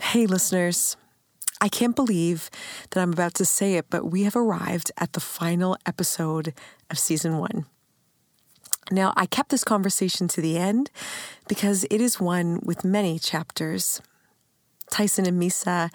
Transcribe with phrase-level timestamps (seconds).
[0.00, 0.96] Hey, listeners.
[1.58, 2.50] I can't believe
[2.90, 6.52] that I'm about to say it, but we have arrived at the final episode
[6.90, 7.64] of season one.
[8.90, 10.90] Now, I kept this conversation to the end
[11.48, 14.02] because it is one with many chapters.
[14.90, 15.90] Tyson and Meesah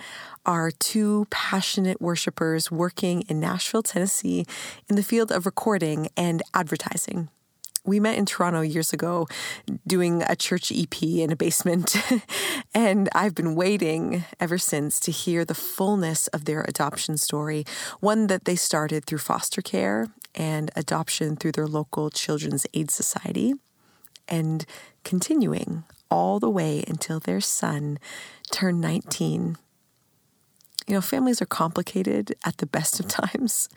[0.48, 4.48] are two passionate worshipers working in Nashville, Tennessee,
[4.90, 7.30] in the field of recording and advertising
[7.86, 9.27] we met in Toronto years ago
[9.88, 11.95] doing a church EP in a basement.
[12.75, 17.66] and I've been waiting ever since to hear the fullness of their adoption story,
[17.99, 23.53] one that they started through foster care and adoption through their local Children's Aid Society,
[24.27, 24.66] and
[25.03, 27.98] continuing all the way until their son
[28.52, 29.58] turned 19.
[30.88, 33.70] You know, families are complicated at the best of times.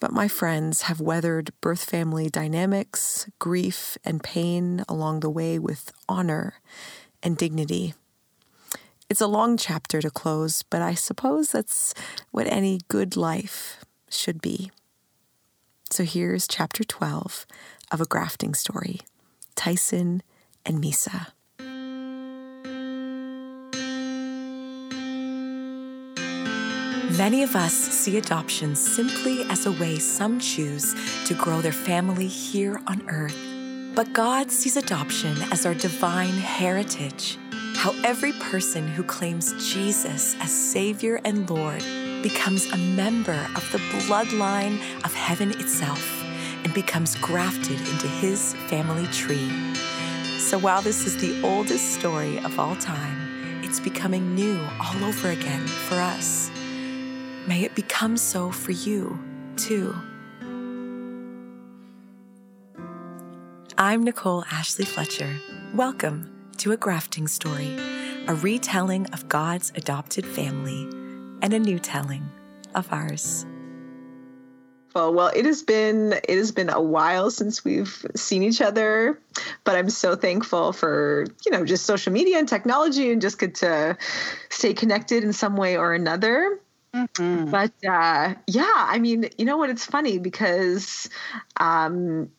[0.00, 5.92] But my friends have weathered birth family dynamics, grief, and pain along the way with
[6.08, 6.54] honor
[7.22, 7.94] and dignity.
[9.08, 11.94] It's a long chapter to close, but I suppose that's
[12.30, 14.70] what any good life should be.
[15.90, 17.46] So here's chapter 12
[17.92, 19.00] of A Grafting Story
[19.54, 20.22] Tyson
[20.66, 21.28] and Meesah.
[27.18, 32.26] Many of us see adoption simply as a way some choose to grow their family
[32.26, 33.38] here on earth.
[33.94, 37.38] But God sees adoption as our divine heritage,
[37.76, 41.84] how every person who claims Jesus as Savior and Lord
[42.24, 46.20] becomes a member of the bloodline of heaven itself
[46.64, 49.52] and becomes grafted into His family tree.
[50.40, 55.28] So while this is the oldest story of all time, it's becoming new all over
[55.28, 56.50] again for us.
[57.46, 59.22] May it become so for you,
[59.56, 59.94] too.
[63.76, 65.38] I'm Nicole Ashley Fletcher.
[65.74, 67.76] Welcome to A Grafting Story,
[68.28, 70.84] a retelling of God's adopted family
[71.42, 72.26] and a new telling
[72.74, 73.44] of ours.
[74.94, 79.20] Well, well, it has been it has been a while since we've seen each other,
[79.64, 83.56] but I'm so thankful for you know just social media and technology and just get
[83.56, 83.98] to
[84.48, 86.58] stay connected in some way or another.
[86.94, 87.50] Mm-hmm.
[87.50, 89.70] But uh, yeah, I mean, you know what?
[89.70, 91.08] It's funny because
[91.58, 92.30] um,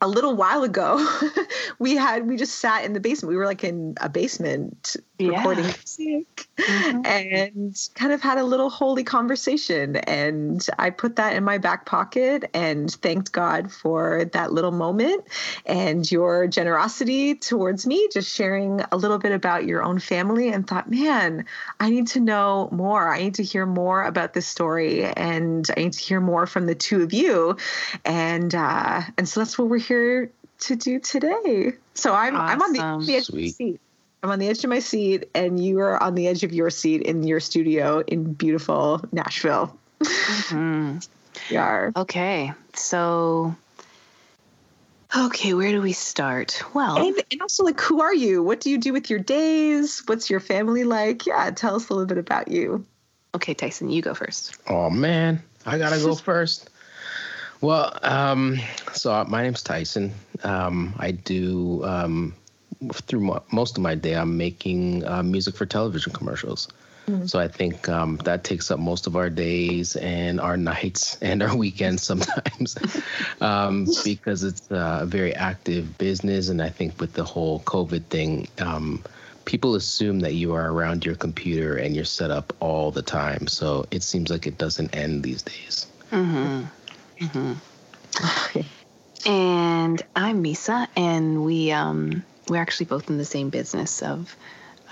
[0.00, 1.04] a little while ago
[1.78, 5.30] we had we just sat in the basement we were like in a basement yeah.
[5.30, 7.04] recording music mm-hmm.
[7.04, 11.84] and kind of had a little holy conversation and i put that in my back
[11.84, 15.24] pocket and thanked god for that little moment
[15.66, 20.68] and your generosity towards me just sharing a little bit about your own family and
[20.68, 21.44] thought man
[21.80, 25.80] i need to know more i need to hear more about this story and i
[25.80, 27.56] need to hear more from the two of you
[28.04, 31.72] and uh and so that's what we're here to do today.
[31.94, 32.62] So I'm awesome.
[32.62, 33.38] I'm on the, the edge Sweet.
[33.38, 33.80] of my seat.
[34.22, 36.70] I'm on the edge of my seat, and you are on the edge of your
[36.70, 39.76] seat in your studio in beautiful Nashville.
[40.00, 40.98] Mm-hmm.
[41.50, 42.52] we are okay.
[42.74, 43.54] So
[45.16, 46.62] Okay, where do we start?
[46.74, 48.42] Well, and, and, also like, who are you?
[48.42, 50.02] What do you do with your days?
[50.04, 51.24] What's your family like?
[51.24, 52.84] Yeah, tell us a little bit about you.
[53.34, 54.56] Okay, Tyson, you go first.
[54.68, 56.68] Oh man, I gotta go first.
[57.60, 58.58] Well, um,
[58.92, 60.12] so my name's Tyson.
[60.44, 62.34] Um, I do um,
[62.92, 64.14] through my, most of my day.
[64.14, 66.68] I'm making uh, music for television commercials.
[67.08, 67.26] Mm-hmm.
[67.26, 71.42] So I think um, that takes up most of our days and our nights and
[71.42, 72.76] our weekends sometimes,
[73.40, 76.48] um, because it's a very active business.
[76.50, 79.02] And I think with the whole COVID thing, um,
[79.46, 83.46] people assume that you are around your computer and you're set up all the time.
[83.46, 85.86] So it seems like it doesn't end these days.
[86.12, 86.64] Mm-hmm.
[87.20, 88.60] Mm-hmm.
[89.28, 94.34] and I'm Meesah, and we um, we're actually both in the same business of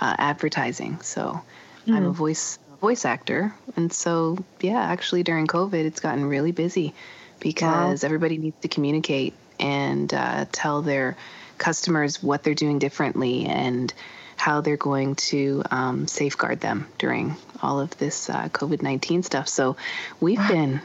[0.01, 1.01] uh, advertising.
[1.01, 1.41] So
[1.87, 1.95] mm.
[1.95, 2.13] I'm a hmm.
[2.13, 6.95] voice voice actor, and so yeah, actually during COVID, it's gotten really busy
[7.39, 8.07] because wow.
[8.07, 11.17] everybody needs to communicate and uh, tell their
[11.59, 13.95] customers what they're doing differently and
[14.37, 19.49] how they're going to um, safeguard them during all of this uh, COVID 19 stuff.
[19.49, 19.77] So
[20.21, 20.81] we've been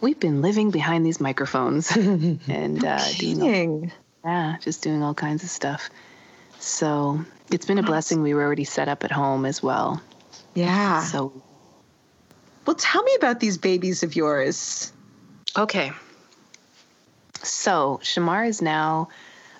[0.00, 3.90] we've been living behind these microphones and uh, doing all,
[4.24, 5.90] yeah, just doing all kinds of stuff.
[6.58, 8.22] So it's been a blessing.
[8.22, 10.02] We were already set up at home as well.
[10.54, 11.02] Yeah.
[11.04, 11.32] So,
[12.66, 14.92] well, tell me about these babies of yours.
[15.56, 15.92] Okay.
[17.42, 19.08] So Shamar is now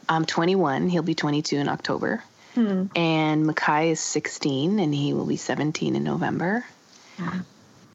[0.09, 0.89] um, 21.
[0.89, 2.23] He'll be 22 in October.
[2.55, 2.87] Hmm.
[2.97, 6.65] And Makai is 16, and he will be 17 in November.
[7.19, 7.41] Yeah.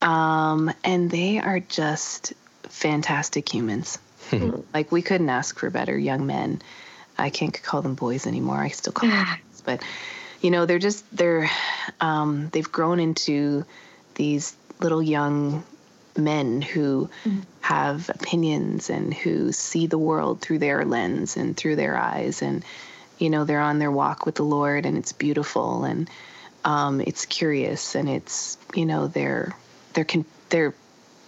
[0.05, 3.97] Um, and they are just fantastic humans.
[4.73, 6.61] like we couldn't ask for better young men.
[7.17, 8.57] I can't call them boys anymore.
[8.57, 9.81] I still call them boys, but
[10.41, 11.49] you know, they're just they're
[11.99, 13.65] um, they've grown into
[14.13, 15.63] these little young
[16.17, 17.39] men who mm-hmm.
[17.61, 22.63] have opinions and who see the world through their lens and through their eyes and
[23.17, 26.09] you know they're on their walk with the lord and it's beautiful and
[26.63, 29.53] um, it's curious and it's you know they're
[29.95, 30.75] they're con- they're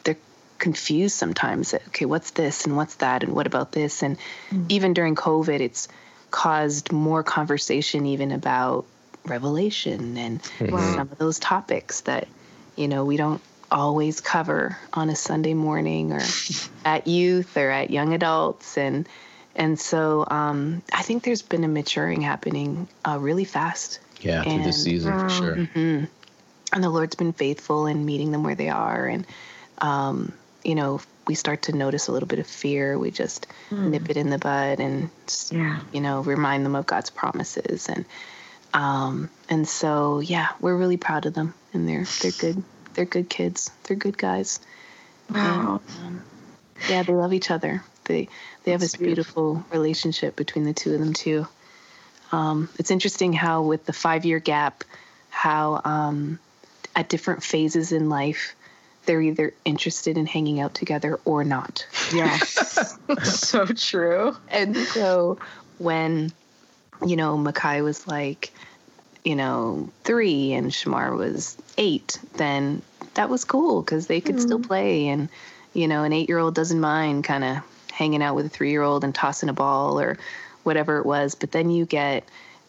[0.03, 0.17] they're
[0.59, 4.65] confused sometimes okay what's this and what's that and what about this and mm-hmm.
[4.69, 5.87] even during covid it's
[6.29, 8.85] caused more conversation even about
[9.25, 10.79] revelation and wow.
[10.93, 12.27] some of those topics that
[12.75, 16.21] you know we don't always cover on a Sunday morning or
[16.85, 19.07] at youth or at young adults and
[19.55, 23.99] and so um, I think there's been a maturing happening uh, really fast.
[24.21, 25.55] Yeah, and, through this season for sure.
[25.55, 26.05] Mm-hmm.
[26.73, 29.25] And the Lord's been faithful in meeting them where they are, and
[29.79, 30.33] um,
[30.63, 32.97] you know we start to notice a little bit of fear.
[32.97, 33.89] We just mm.
[33.89, 35.09] nip it in the bud and
[35.49, 35.79] yeah.
[35.91, 38.05] you know remind them of God's promises and
[38.73, 43.29] um, and so yeah, we're really proud of them, and they're they're good they're good
[43.29, 43.71] kids.
[43.83, 44.59] They're good guys.
[45.29, 45.81] Wow.
[45.99, 46.23] And, um,
[46.89, 47.83] yeah, they love each other.
[48.05, 48.27] They
[48.63, 49.55] they have this beautiful.
[49.55, 51.47] beautiful relationship between the two of them too.
[52.31, 54.83] Um, it's interesting how with the five year gap,
[55.29, 56.39] how um,
[56.97, 58.55] at different phases in life,
[59.05, 61.85] they're either interested in hanging out together or not.
[62.11, 64.35] Yes, so true.
[64.49, 65.37] And so
[65.77, 66.33] when
[67.05, 68.51] you know Makai was like,
[69.23, 72.81] you know, three and Shamar was eight, then
[73.13, 75.07] that was cool because they could mm still play.
[75.07, 75.29] And,
[75.73, 77.57] you know, an eight year old doesn't mind kind of
[77.91, 80.17] hanging out with a three year old and tossing a ball or
[80.63, 81.35] whatever it was.
[81.35, 82.23] But then you get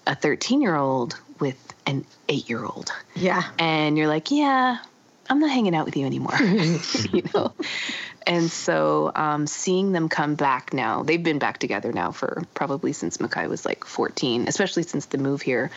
[0.06, 2.92] a 13 year old with an eight year old.
[3.16, 3.42] Yeah.
[3.58, 4.78] And you're like, yeah,
[5.28, 6.36] I'm not hanging out with you anymore.
[6.40, 7.52] you know?
[8.26, 12.92] And so um, seeing them come back now, they've been back together now for probably
[12.92, 15.70] since Makai was like 14, especially since the move here.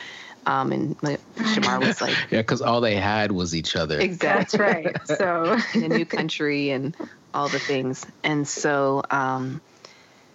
[0.45, 3.99] Um, and Shamar was like, yeah, because all they had was each other.
[3.99, 4.83] Exactly.
[4.83, 5.07] That's right.
[5.07, 6.95] So in a new country and
[7.33, 9.61] all the things, and so um,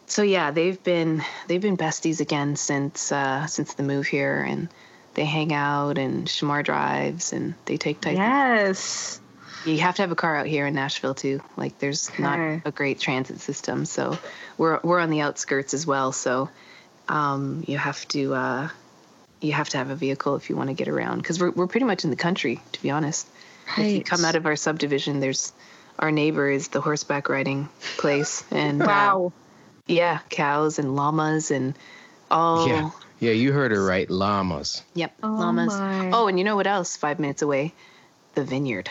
[0.07, 4.69] so yeah, they've been they've been besties again since uh, since the move here, and
[5.17, 8.19] they hang out and Shamar drives and they take Tyson.
[8.19, 9.21] Yes.
[9.65, 11.43] You have to have a car out here in Nashville too.
[11.57, 12.23] Like there's okay.
[12.23, 14.17] not a great transit system, so
[14.57, 16.13] we're we're on the outskirts as well.
[16.13, 16.49] So
[17.09, 18.35] um, you have to.
[18.35, 18.69] Uh,
[19.41, 21.67] you have to have a vehicle if you want to get around because we're, we're
[21.67, 23.29] pretty much in the country to be honest
[23.77, 23.87] right.
[23.87, 25.53] if you come out of our subdivision there's
[25.99, 27.69] our neighbor is the horseback riding
[27.99, 29.41] place and uh, wow uh,
[29.87, 31.79] yeah cows and llamas and
[32.31, 32.91] all yeah
[33.21, 36.11] yeah you heard it right llamas yep oh llamas my.
[36.13, 37.73] oh and you know what else five minutes away
[38.35, 38.91] the vineyard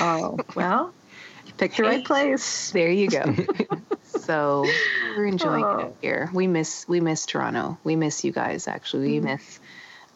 [0.00, 0.92] oh well
[1.56, 3.34] pick the right place there you go
[4.04, 4.64] so
[5.16, 5.78] we're enjoying oh.
[5.78, 9.24] it here we miss we miss toronto we miss you guys actually we mm.
[9.24, 9.60] miss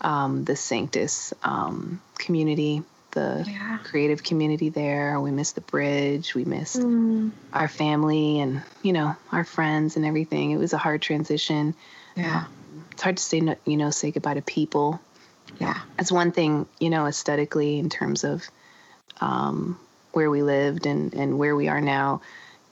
[0.03, 3.79] um, the Sanctus um, community, the yeah.
[3.85, 5.19] creative community there.
[5.21, 6.35] We miss the bridge.
[6.35, 7.31] We miss mm.
[7.53, 10.51] our family and you know our friends and everything.
[10.51, 11.75] It was a hard transition.
[12.17, 12.53] Yeah, um,
[13.03, 15.01] it's hard to say you know say goodbye to people.
[15.59, 18.45] Yeah, that's one thing you know aesthetically in terms of
[19.21, 19.77] um,
[20.13, 22.23] where we lived and and where we are now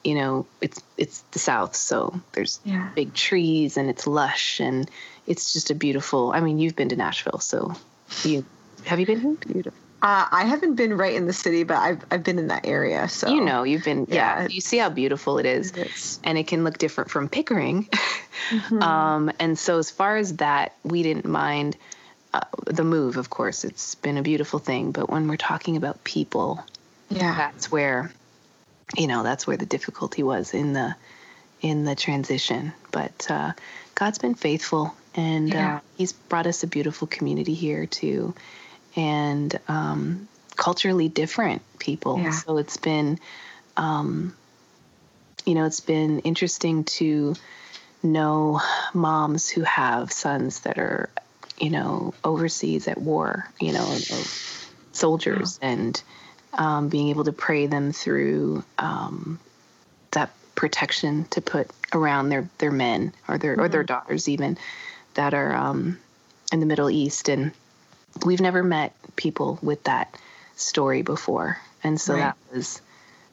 [0.04, 2.90] you know it's it's the south so there's yeah.
[2.94, 4.88] big trees and it's lush and
[5.26, 6.30] it's just a beautiful.
[6.30, 7.74] I mean, you've been to Nashville, so
[8.22, 8.44] you
[8.84, 9.34] have you been here?
[9.34, 9.80] Beautiful.
[10.02, 13.06] Uh, I haven't been right in the city, but I've I've been in that area.
[13.08, 14.42] So you know, you've been yeah.
[14.42, 17.88] yeah you see how beautiful it is, it and it can look different from Pickering.
[18.50, 18.82] Mm-hmm.
[18.82, 21.76] um, and so as far as that, we didn't mind
[22.32, 23.16] uh, the move.
[23.16, 24.92] Of course, it's been a beautiful thing.
[24.92, 26.64] But when we're talking about people,
[27.10, 28.10] yeah, that's where
[28.96, 30.96] you know that's where the difficulty was in the
[31.60, 32.72] in the transition.
[32.90, 33.52] But uh,
[33.94, 35.76] God's been faithful, and yeah.
[35.76, 38.34] uh, he's brought us a beautiful community here too
[38.96, 42.30] and um, culturally different people yeah.
[42.30, 43.18] so it's been
[43.76, 44.34] um,
[45.44, 47.34] you know it's been interesting to
[48.02, 48.60] know
[48.94, 51.10] moms who have sons that are
[51.58, 53.98] you know overseas at war you know
[54.92, 55.68] soldiers yeah.
[55.70, 56.02] and
[56.54, 59.38] um, being able to pray them through um,
[60.10, 63.62] that protection to put around their their men or their mm-hmm.
[63.62, 63.86] or their mm-hmm.
[63.86, 64.58] daughters even
[65.14, 65.98] that are um,
[66.52, 67.52] in the Middle East, and
[68.24, 70.14] we've never met people with that
[70.56, 72.20] story before, and so right.
[72.20, 72.80] that was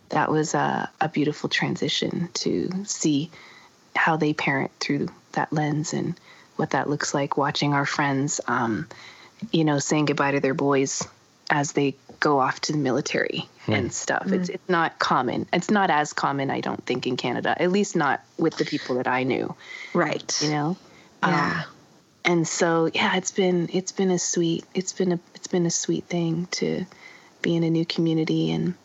[0.09, 3.29] that was a, a beautiful transition to see
[3.95, 6.17] how they parent through that lens and
[6.55, 7.37] what that looks like.
[7.37, 8.87] Watching our friends, um,
[9.51, 11.07] you know, saying goodbye to their boys
[11.49, 13.75] as they go off to the military mm.
[13.75, 14.25] and stuff.
[14.25, 14.33] Mm.
[14.33, 15.47] It's it's not common.
[15.53, 17.55] It's not as common, I don't think, in Canada.
[17.61, 19.55] At least not with the people that I knew.
[19.93, 20.41] Right.
[20.41, 20.77] You know.
[21.23, 21.63] Yeah.
[21.65, 21.76] Um,
[22.27, 25.71] and so yeah, it's been it's been a sweet it's been a it's been a
[25.71, 26.85] sweet thing to
[27.41, 28.75] be in a new community and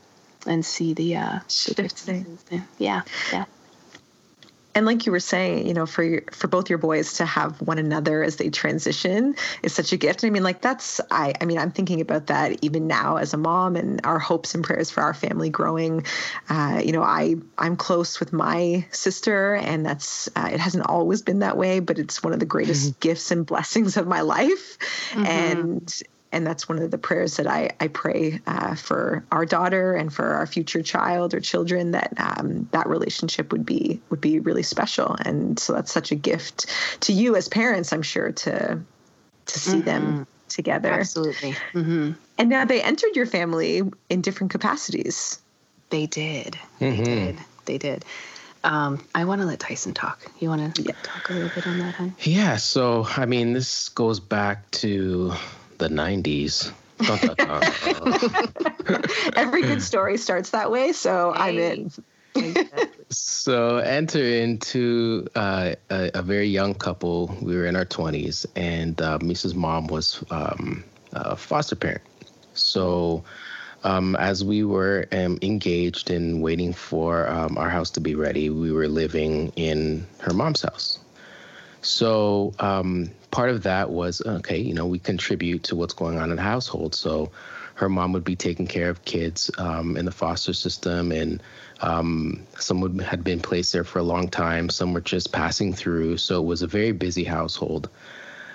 [0.46, 2.38] and see the uh Shifting.
[2.78, 3.44] yeah yeah
[4.75, 7.61] and like you were saying you know for your, for both your boys to have
[7.62, 11.45] one another as they transition is such a gift i mean like that's i i
[11.45, 14.91] mean i'm thinking about that even now as a mom and our hopes and prayers
[14.91, 16.05] for our family growing
[16.49, 21.23] uh, you know i i'm close with my sister and that's uh, it hasn't always
[21.23, 23.00] been that way but it's one of the greatest mm-hmm.
[23.00, 24.79] gifts and blessings of my life
[25.11, 25.26] mm-hmm.
[25.26, 29.94] and and that's one of the prayers that I, I pray uh, for our daughter
[29.94, 34.40] and for our future child or children that um, that relationship would be would be
[34.40, 36.66] really special and so that's such a gift
[37.00, 38.80] to you as parents I'm sure to
[39.46, 39.80] to see mm-hmm.
[39.82, 42.12] them together absolutely mm-hmm.
[42.38, 45.40] and now they entered your family in different capacities
[45.90, 46.96] they did mm-hmm.
[46.96, 48.04] they did they did
[48.64, 50.22] um, I want to let Tyson talk.
[50.38, 50.92] You want to yeah.
[51.02, 52.08] talk a little bit on that, huh?
[52.20, 52.56] Yeah.
[52.58, 55.32] So, I mean, this goes back to
[55.82, 56.72] the 90s.
[59.36, 61.40] Every good story starts that way, so hey.
[61.40, 61.90] I'm in.
[63.10, 67.36] so enter into uh, a, a, very young couple.
[67.42, 72.02] We were in our 20s, and uh, Meesah's Mom was um, a foster parent.
[72.54, 73.24] So
[73.82, 78.48] um, as we were um, engaged in waiting for um, our house to be ready,
[78.48, 81.00] we were living in her mom's house.
[81.82, 86.30] So um, part of that was okay, you know, we contribute to what's going on
[86.30, 86.94] in the household.
[86.94, 87.32] So
[87.74, 91.42] her mom would be taking care of kids um, in the foster system, and
[91.80, 94.68] um, some would, had been placed there for a long time.
[94.68, 96.18] Some were just passing through.
[96.18, 97.88] So it was a very busy household.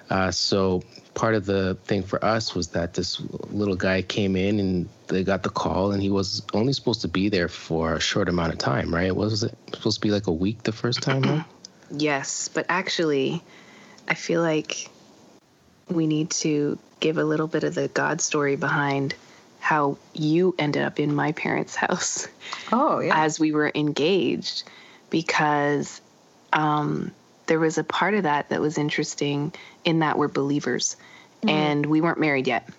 [0.10, 0.84] Uh, so
[1.16, 3.20] part of the thing for us was that this
[3.50, 7.08] little guy came in and they got the call, and he was only supposed to
[7.08, 9.14] be there for a short amount of time, right?
[9.14, 11.44] Was it supposed to be like a week the first time?
[11.90, 13.42] Yes, but actually,
[14.08, 14.90] I feel like
[15.90, 19.16] we need to give a little bit of the God story behind
[19.60, 22.28] how you ended up in my parents' house.
[22.72, 23.24] Oh, yeah.
[23.24, 24.64] As we were engaged,
[25.10, 26.02] because
[26.54, 27.12] um,
[27.48, 30.96] there was a part of that that was interesting in that we're believers
[31.42, 31.50] mm.
[31.50, 32.70] and we weren't married yet.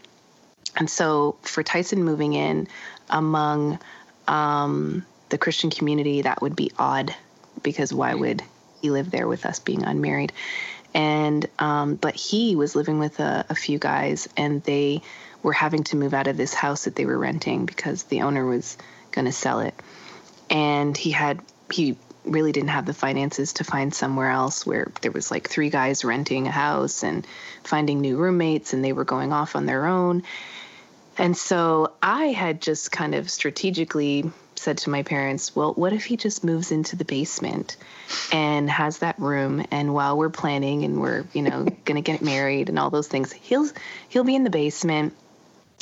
[0.76, 2.68] And so for Tyson moving in
[3.11, 3.78] among
[4.26, 7.14] um, the Christian community, that would be odd
[7.62, 8.42] because why would
[8.80, 10.32] he live there with us being unmarried
[10.95, 15.02] and um, but he was living with a, a, few guys and they
[15.42, 18.47] were having to move out of this house that they were renting because the owner
[18.47, 18.76] was
[19.12, 19.75] going to sell it.
[20.50, 21.40] And he had
[21.71, 25.71] he really didn't have the finances to find somewhere else where there was like three
[25.71, 27.26] guys renting a house and
[27.64, 30.23] finding new roommates and they were going off on their own.
[31.16, 34.30] And so i had just kind of strategically
[34.62, 37.76] said to my parents, well, what if he just moves into the basement
[38.32, 42.22] and has that room and while we're planning and we're, you know, going to get
[42.22, 43.68] married and all those things, he'll
[44.08, 45.14] he'll be in the basement.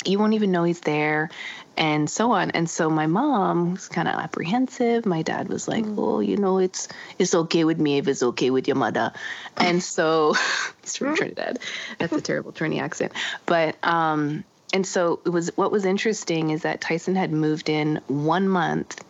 [0.05, 1.29] You won't even know he's there
[1.77, 2.51] and so on.
[2.51, 5.05] And so my mom was kind of apprehensive.
[5.05, 5.95] My dad was like, mm.
[5.97, 6.87] "Oh, you know, it's
[7.19, 9.13] it's okay with me if it's okay with your mother."
[9.55, 10.35] And so
[10.83, 11.59] it's from Trinidad.
[11.99, 13.13] That's a terrible Trini accent.
[13.45, 14.43] But um
[14.73, 19.03] and so it was what was interesting is that Tyson had moved in one month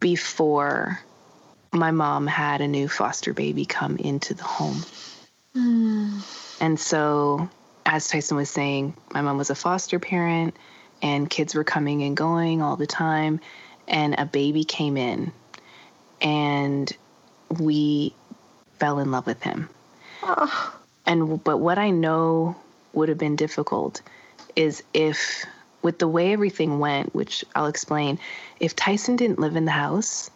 [0.00, 1.00] before
[1.72, 4.82] my mom had a new foster baby come into the home.
[5.56, 6.60] Mm.
[6.60, 7.48] And so,
[7.84, 10.56] as Tyson was saying, my mom was a foster parent
[11.02, 13.40] and kids were coming and going all the time.
[13.86, 15.32] And a baby came in
[16.22, 16.90] and
[17.50, 18.14] we
[18.78, 19.68] fell in love with him.
[20.22, 20.78] Oh.
[21.06, 22.56] And but what I know
[22.94, 24.00] would have been difficult
[24.56, 25.44] is if,
[25.82, 28.18] with the way everything went, which I'll explain,
[28.60, 30.30] if Tyson didn't live in the house,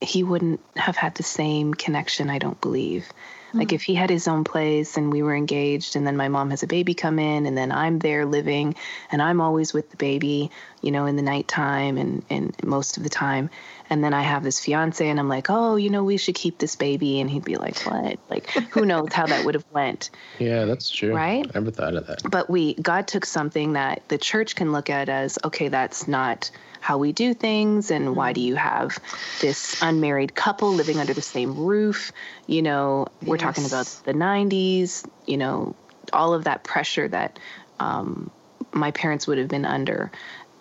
[0.00, 3.08] he wouldn't have had the same connection, I don't believe.
[3.48, 3.58] Mm-hmm.
[3.58, 6.50] Like if he had his own place and we were engaged, and then my mom
[6.50, 8.74] has a baby come in, and then I'm there living,
[9.10, 10.50] and I'm always with the baby,
[10.82, 13.50] you know, in the nighttime and, and most of the time,
[13.90, 16.58] and then I have this fiance and I'm like, oh, you know, we should keep
[16.58, 17.20] this baby.
[17.20, 18.18] And he'd be like, what?
[18.28, 20.10] Like, who knows how that would have went.
[20.38, 21.14] Yeah, that's true.
[21.14, 21.46] Right?
[21.46, 22.22] I never thought of that.
[22.30, 26.50] But we, God took something that the church can look at as, okay, that's not
[26.88, 27.90] how we do things.
[27.90, 28.98] And why do you have
[29.42, 32.12] this unmarried couple living under the same roof?
[32.46, 33.42] You know, we're yes.
[33.42, 35.76] talking about the 90s, you know,
[36.14, 37.38] all of that pressure that
[37.78, 38.30] um,
[38.72, 40.10] my parents would have been under.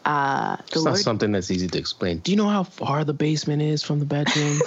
[0.08, 2.20] Uh, it's Lord, not something that's easy to explain.
[2.20, 4.62] Do you know how far the basement is from the bedroom?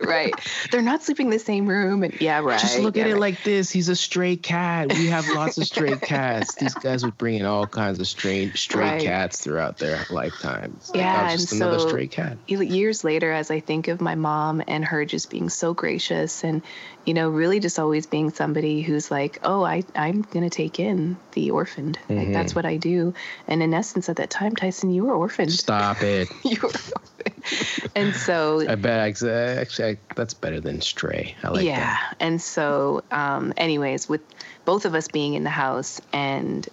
[0.00, 0.34] right.
[0.70, 2.04] They're not sleeping in the same room.
[2.04, 2.60] And yeah, right.
[2.60, 3.70] Just look yeah, at it like this.
[3.72, 4.96] He's a stray cat.
[4.96, 6.54] We have lots of stray cats.
[6.54, 9.02] These guys would bring in all kinds of strange stray Right.
[9.02, 10.90] cats throughout their lifetimes.
[10.90, 12.38] Like, Yeah, was just and another so- stray cat.
[12.46, 16.62] years later as i think of my mom and her just being so gracious and
[17.04, 20.78] you know really just always being somebody who's like oh I, i'm going to take
[20.78, 22.32] in the orphaned like Mhm.
[22.32, 23.14] that's what i do
[23.48, 26.28] and in essence at that time tyson you were orphaned Stop it.
[26.44, 31.34] you were orphaned and so I bet uh, actually I, that's better than stray.
[31.42, 32.16] I like yeah that.
[32.20, 32.26] Yeah.
[32.26, 34.22] And so um anyways with
[34.64, 36.68] both of us being in the house and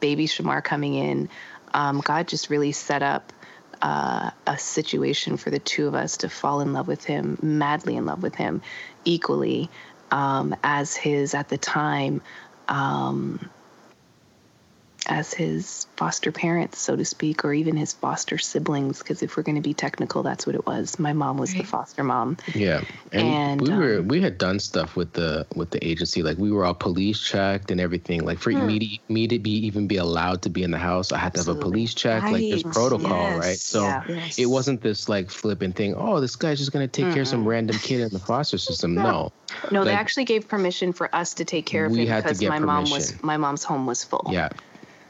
[0.00, 1.28] baby shamar coming in
[1.74, 3.32] um, god just really set up
[3.82, 7.96] uh, a situation for the two of us to fall in love with him madly
[7.96, 8.62] in love with him
[9.04, 9.68] equally
[10.10, 12.20] um, as his at the time
[12.68, 13.50] um,
[15.08, 19.42] as his foster parents so to speak or even his foster siblings because if we're
[19.42, 22.80] going to be technical that's what it was my mom was the foster mom Yeah,
[23.12, 26.22] and, And, we were um, we had done stuff with the with the agency.
[26.22, 28.24] Like we were all police checked and everything.
[28.24, 28.66] Like for Hmm.
[28.66, 31.34] me to me to be even be allowed to be in the house, I had
[31.34, 32.30] to have a police check.
[32.30, 33.58] Like there's Right, protocol, right?
[33.58, 34.02] So yeah.
[34.08, 34.38] Yes.
[34.38, 35.94] it wasn't this like flippant thing.
[35.96, 38.94] Oh, this guy's just gonna take care of some random kid in the foster system.
[39.04, 39.30] No,
[39.70, 42.58] No, they actually gave permission for us to take care of him because get my
[42.58, 44.30] mom was my mom's home was full.
[44.30, 44.48] yeah.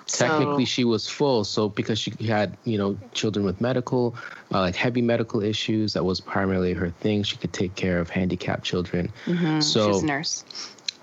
[0.07, 1.45] So- Technically, she was full.
[1.45, 4.15] So because she had, you know, children with medical,
[4.53, 7.23] uh, like heavy medical issues, that was primarily her thing.
[7.23, 9.11] She could take care of handicapped children.
[9.27, 10.45] Mhm, So she's a nurse.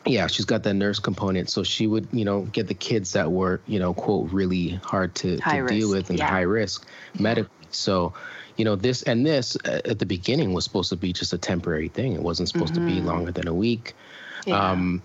[0.06, 1.50] yeah, she's got that nurse component.
[1.50, 5.16] So she would, you know, get the kids that were, you know, quote, really hard
[5.16, 6.28] to, to High deal with and yeah.
[6.30, 6.86] high risk
[7.18, 7.50] medically.
[7.72, 8.14] So,
[8.58, 11.38] you know, this and this uh, at the beginning was supposed to be just a
[11.40, 12.14] temporary thing.
[12.14, 13.94] It wasn't supposed to be longer than a week.
[14.42, 14.50] Mm-hmm.
[14.52, 14.72] Yeah.
[14.72, 15.02] Um,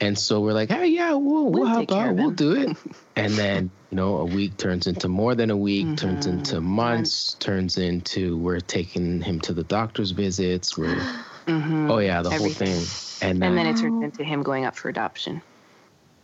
[0.00, 2.14] and so we're like, hey, yeah, we'll, we'll, We'll help out.
[2.16, 2.76] We'll do it.
[3.16, 6.32] and then, you know, a week turns into more than a week, turns Mhm.
[6.32, 10.76] into months, turns into we're taking him to the doctor's visits.
[10.78, 10.96] We're,
[11.46, 11.90] Mhm.
[11.90, 12.68] oh, yeah, the Everything.
[12.68, 13.28] whole thing.
[13.30, 15.42] And, and then, then it turned into him going up for adoption.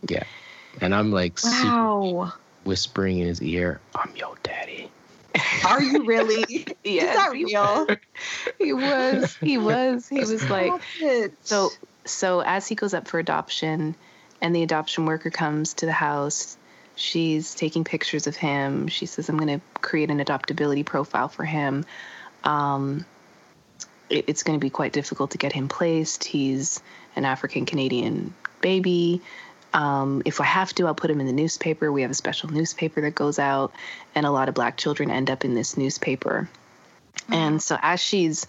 [0.07, 0.23] yeah.
[0.81, 1.71] And I'm like secretly
[2.13, 2.33] Wow.
[2.63, 4.89] whispering in his ear, I'm your daddy.
[5.65, 6.43] Are you really?
[6.83, 7.87] Is that real?
[8.59, 9.37] He was.
[9.41, 10.07] He was.
[10.07, 11.33] He was like it.
[11.43, 11.69] so
[12.09, 13.95] so as he goes up for adoption
[14.41, 16.57] and the adoption worker comes to the house
[16.97, 18.87] she's taking pictures of him.
[18.87, 21.85] She says i'm going to create an adoptability profile for him.
[22.43, 23.05] Um,
[24.09, 26.23] it, it's going to be quite difficult to get him placed.
[26.23, 26.81] He's
[27.15, 29.21] an african canadian baby.
[29.73, 31.91] Um, if i have to i'll put him in the newspaper.
[31.91, 33.71] We have a special newspaper that goes out
[34.15, 36.49] and a lot of black children end up in this newspaper.
[37.29, 38.47] And so as she's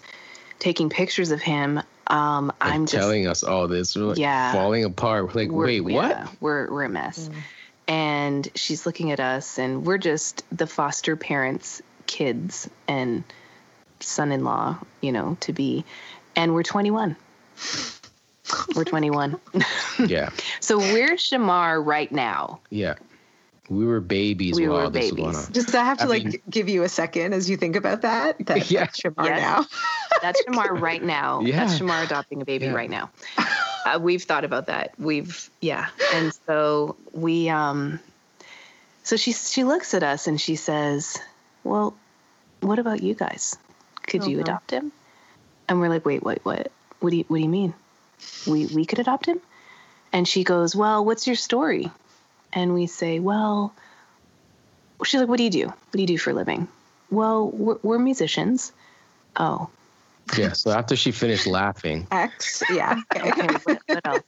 [0.57, 3.95] taking pictures of him um, And i'm just telling us all this.
[3.95, 4.51] We're like Yeah.
[4.51, 5.27] falling apart.
[5.27, 6.27] We're like, we're- wait, what?
[6.41, 7.29] we're we're a mess.
[7.87, 13.23] And she's looking at us, and we're just the foster parents' kids and
[13.99, 15.85] son-in-law, you know, to be,
[16.35, 17.15] and we're 21.
[18.75, 19.39] We're 21.
[20.07, 20.29] Yeah.
[20.61, 22.59] so we're Shamar right now.
[22.69, 22.95] Yeah.
[23.69, 25.47] We were babies We while were this was going babies.
[25.47, 25.53] on.
[25.53, 28.01] Just I have to I like mean- give you a second as you think about
[28.01, 28.43] that.
[28.47, 28.85] That Yeah.
[28.85, 29.39] that's Shamar Yes.
[29.41, 29.65] now.
[30.21, 31.39] That's Shamar right now.
[31.45, 31.59] Yeah.
[31.65, 32.73] That's Shamar adopting a baby Yeah.
[32.73, 33.09] right now.
[33.85, 34.91] Uh, we've thought about that.
[34.99, 37.99] We've yeah, and so we um,
[39.03, 41.17] so she she looks at us and she says,
[41.63, 41.93] "Well,
[42.61, 43.55] what about you guys?
[44.07, 44.41] Could you Uh-huh.
[44.41, 44.91] adopt him?"
[45.69, 46.71] And we're like, "Wait, wait, what?
[46.99, 47.73] What do you what do you mean?
[48.45, 49.39] We we could adopt him?"
[50.11, 51.89] And she goes, "Well, what's your story?"
[52.53, 53.73] And we say, "Well."
[55.03, 55.67] She's like, "What do you do?
[55.67, 56.67] What do you do for a living?"
[57.11, 58.71] Well, we're, we're musicians.
[59.35, 59.69] Oh,
[60.37, 60.53] Yeah.
[60.53, 62.61] So after she finished laughing, X.
[62.71, 63.01] Yeah.
[63.15, 63.31] Okay.
[63.31, 64.23] Okay, what, what else?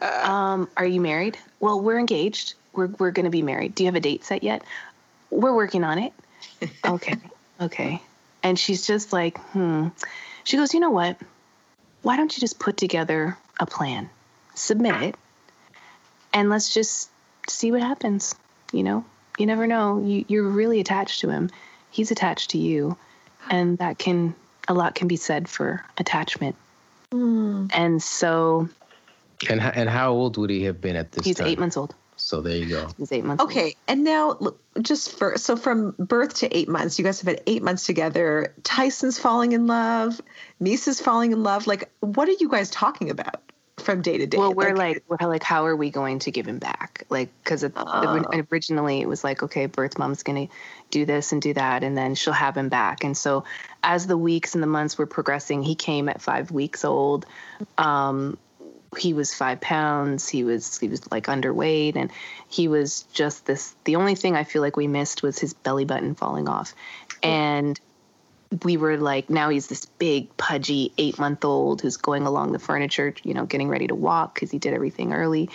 [0.28, 1.38] Um, are you married?
[1.60, 2.54] Well, we're engaged.
[2.74, 3.74] We're we're gonna be married.
[3.74, 4.62] Do you have a date set yet?
[5.30, 6.12] We're working on it.
[6.84, 7.14] Okay,
[7.60, 8.02] okay.
[8.42, 9.88] And she's just like, hmm.
[10.44, 11.16] She goes, you know what?
[12.02, 14.10] Why don't you just put together a plan,
[14.54, 15.14] submit it,
[16.32, 17.08] and let's just
[17.48, 18.34] see what happens.
[18.72, 19.04] You know,
[19.38, 20.02] you never know.
[20.02, 21.50] You you're really attached to him.
[21.90, 22.96] He's attached to you,
[23.50, 24.34] and that can
[24.68, 26.56] a lot can be said for attachment.
[27.12, 27.70] Mm.
[27.72, 28.68] And so
[29.48, 31.46] and and how old would he have been at this he's time?
[31.46, 31.94] eight months old.
[32.16, 32.88] So there you go.
[32.96, 33.50] He's eight months old.
[33.50, 34.38] Okay, and now
[34.80, 38.54] just for so from birth to eight months, you guys have had eight months together.
[38.62, 40.20] Tyson's falling in love,
[40.60, 41.66] Meesah's falling in love.
[41.66, 43.42] Like, what are you guys talking about
[43.78, 44.38] from day to day?
[44.38, 47.04] Well, we're like, we're like, how are we going to give him back?
[47.08, 48.24] Like, because Oh.
[48.50, 50.54] originally it was like, okay, birth mom's going to
[50.90, 53.04] do this and do that, and then she'll have him back.
[53.04, 53.44] And so,
[53.82, 57.26] as the weeks and the months were progressing, he came at five weeks old.
[57.76, 58.38] Um,
[58.96, 60.28] he was five pounds.
[60.28, 62.10] He was he was like underweight, and
[62.48, 63.74] he was just this.
[63.84, 66.74] The only thing I feel like we missed was his belly button falling off,
[67.22, 67.78] and
[68.64, 72.58] we were like, now he's this big, pudgy eight month old who's going along the
[72.58, 75.50] furniture, you know, getting ready to walk because he did everything early.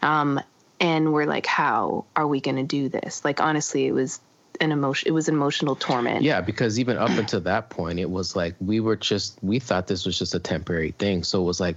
[0.00, 0.40] Um,
[0.80, 3.24] and we're like, how are we going to do this?
[3.24, 4.20] Like, honestly, it was
[4.60, 5.08] an emotion.
[5.08, 6.22] It was an emotional torment.
[6.22, 9.86] Yeah, because even up until that point, it was like we were just we thought
[9.86, 11.22] this was just a temporary thing.
[11.22, 11.76] So it was like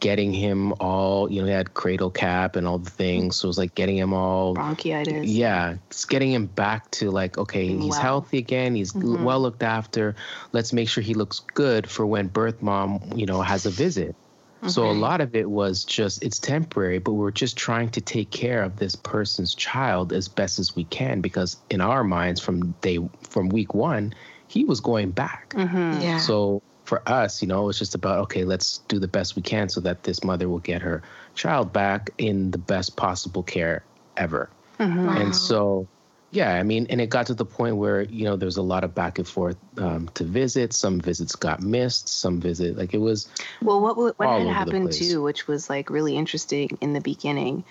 [0.00, 3.36] getting him all, you know, he had cradle cap and all the things.
[3.36, 5.26] So it was like getting him all bronchitis.
[5.26, 8.00] Yeah, it's getting him back to like, okay, he's well.
[8.00, 8.74] healthy again.
[8.74, 9.24] He's mm-hmm.
[9.24, 10.14] well looked after.
[10.52, 14.14] Let's make sure he looks good for when birth mom, you know, has a visit.
[14.62, 14.72] Okay.
[14.72, 18.30] So a lot of it was just it's temporary, but we're just trying to take
[18.30, 22.72] care of this person's child as best as we can because in our minds from
[22.80, 24.14] day from week one,
[24.48, 25.50] he was going back.
[25.50, 26.00] Mm-hmm.
[26.00, 26.18] Yeah.
[26.18, 29.68] So for us, you know, it's just about okay, let's do the best we can
[29.68, 31.02] so that this mother will get her
[31.34, 33.84] child back in the best possible care
[34.16, 34.48] ever.
[34.78, 35.06] Mm-hmm.
[35.06, 35.16] Wow.
[35.20, 35.88] And so,
[36.30, 38.62] yeah, I mean, and it got to the point where you know there was a
[38.62, 40.72] lot of back and forth um, to visit.
[40.72, 42.08] Some visits got missed.
[42.08, 43.28] Some visit like it was.
[43.60, 47.64] Well, what what had happened too, which was like really interesting in the beginning,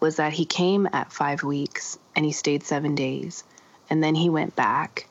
[0.00, 3.44] was that he came at five weeks and he stayed seven days,
[3.90, 5.08] and then he went back,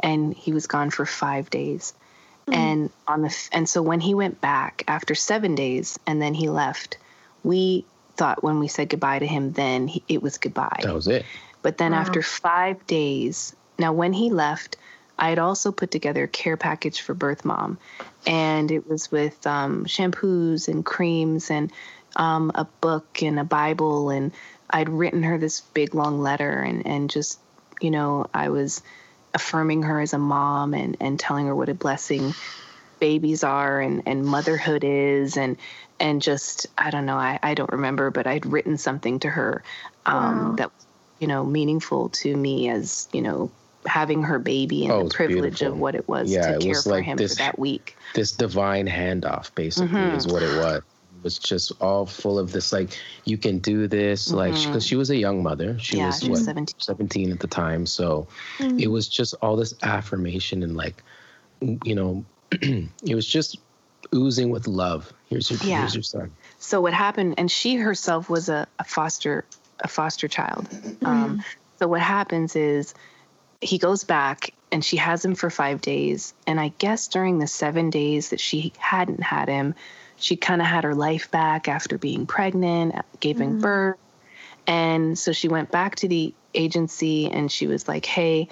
[0.00, 1.94] and he was gone for five days
[2.46, 2.54] Mm-hmm.
[2.54, 6.48] And on the and so when he went back after 7 days and then he
[6.48, 6.98] left,
[7.42, 7.84] we
[8.16, 10.80] thought when we said goodbye to him then he, it was goodbye.
[10.82, 11.24] That was it.
[11.62, 11.98] But then wow.
[11.98, 14.76] after 5 days, now when he left,
[15.18, 17.78] I had also put together a care package for birth mom,
[18.26, 21.72] and it was with um, shampoos and creams and
[22.16, 24.32] um, a book and a Bible, and
[24.68, 27.38] I'd written her this big long letter, and and just
[27.80, 28.82] you know I was
[29.34, 32.34] affirming her as a mom and, and telling her what a blessing
[33.00, 35.56] babies are and, and motherhood is and
[36.00, 39.62] and just I don't know I, I don't remember but I'd written something to her
[40.06, 40.54] um, wow.
[40.56, 40.70] that
[41.18, 43.50] you know meaningful to me as you know
[43.84, 45.74] having her baby and oh, the privilege beautiful.
[45.74, 47.96] of what it was yeah, to care for like him this, for that week.
[48.14, 50.16] This divine handoff basically mm-hmm.
[50.16, 50.82] is what it was
[51.24, 54.36] was just all full of this like you can do this mm-hmm.
[54.36, 56.78] like because she was a young mother she yeah, was, she was 17.
[56.78, 58.78] 17 at the time so mm-hmm.
[58.78, 61.02] it was just all this affirmation and like
[61.84, 63.58] you know it was just
[64.14, 65.80] oozing with love here's your yeah.
[65.80, 69.44] here's your son so what happened and she herself was a, a foster
[69.80, 71.06] a foster child mm-hmm.
[71.06, 71.44] um,
[71.78, 72.94] so what happens is
[73.60, 77.46] he goes back and she has him for five days and i guess during the
[77.46, 79.74] seven days that she hadn't had him
[80.16, 83.60] she kind of had her life back after being pregnant, giving mm-hmm.
[83.60, 83.98] birth.
[84.66, 88.48] And so she went back to the agency and she was like, hey,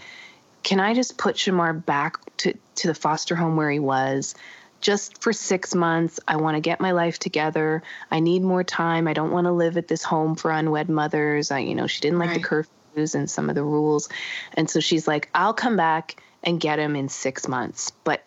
[0.63, 4.35] can I just put Shamar back to, to the foster home where he was?
[4.81, 6.19] Just for six months.
[6.27, 7.83] I want to get my life together.
[8.11, 9.07] I need more time.
[9.07, 11.51] I don't want to live at this home for unwed mothers.
[11.51, 12.43] I, you know, she didn't like right.
[12.43, 14.09] the curfews and some of the rules.
[14.55, 17.93] And so she's like, I'll come back and get him in six months.
[18.03, 18.25] But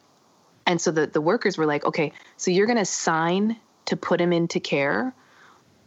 [0.66, 4.20] and so the, the workers were like, okay, so you're going to sign to put
[4.20, 5.14] him into care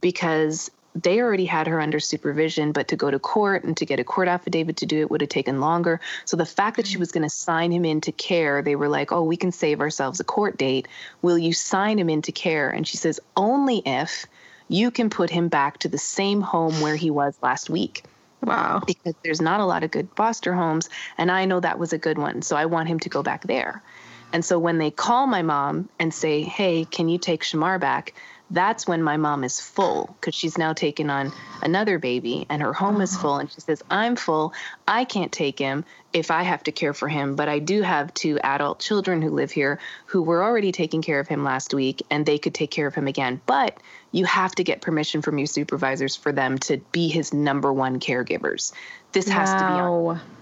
[0.01, 4.01] because they already had her under supervision, but to go to court and to get
[4.01, 6.01] a court affidavit to do it would have taken longer.
[6.25, 7.01] So the fact that she mm-hmm.
[7.01, 10.21] was going to sign him into care, they were like, oh, we can save ourselves
[10.21, 10.89] a court date.
[11.23, 12.71] Will you sign him into care?
[12.71, 14.27] And she says, only if
[14.69, 18.05] you can put him back to the same home where he was last week.
[18.43, 18.83] Wow.
[18.87, 20.89] Because there's not a lot of good foster homes.
[21.17, 22.43] And I know that was a good one.
[22.43, 23.83] So I want him to go back there.
[24.33, 28.15] And so when they call my mom and say, hey, can you take Shamar back?
[28.51, 32.73] That's when my mom is full because she's now taken on another baby and her
[32.73, 33.21] home is oh.
[33.21, 33.37] full.
[33.37, 34.55] And she says, I'm full.
[34.87, 37.37] I can't take him if I have to care for him.
[37.37, 41.21] But I do have two adult children who live here who were already taking care
[41.21, 43.41] of him last week and they could take care of him again.
[43.45, 43.79] But
[44.13, 48.01] you have to get permission from your supervisors for them to be his number one
[48.01, 48.73] caregivers.
[49.13, 49.59] This has wow.
[49.59, 50.38] to be on.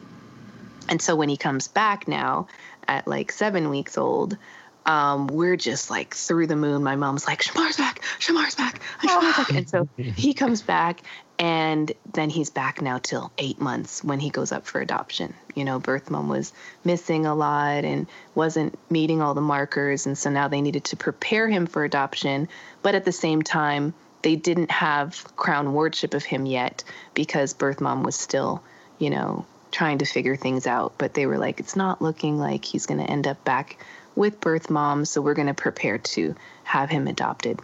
[0.89, 2.49] And so when he comes back now,
[2.89, 4.37] at like seven weeks old,
[4.85, 6.85] um, we're just like through the moon.
[6.85, 9.51] My mom's like, Shamar's back, Shamar's back, Shamar's back.
[9.57, 11.01] And so he comes back,
[11.39, 15.35] and then he's back now till eight months when he goes up for adoption.
[15.55, 16.53] You know, birth mom was
[16.85, 20.07] missing a lot and wasn't meeting all the markers.
[20.07, 22.49] And so now they needed to prepare him for adoption.
[22.83, 27.81] But at the same time, they didn't have crown wardship of him yet because birth
[27.81, 28.63] mom was still,
[28.99, 32.65] you know, trying to figure things out, but they were like, it's not looking like
[32.65, 33.79] he's going to end up back
[34.15, 37.61] with birth mom, so we're going to prepare to have him adopted.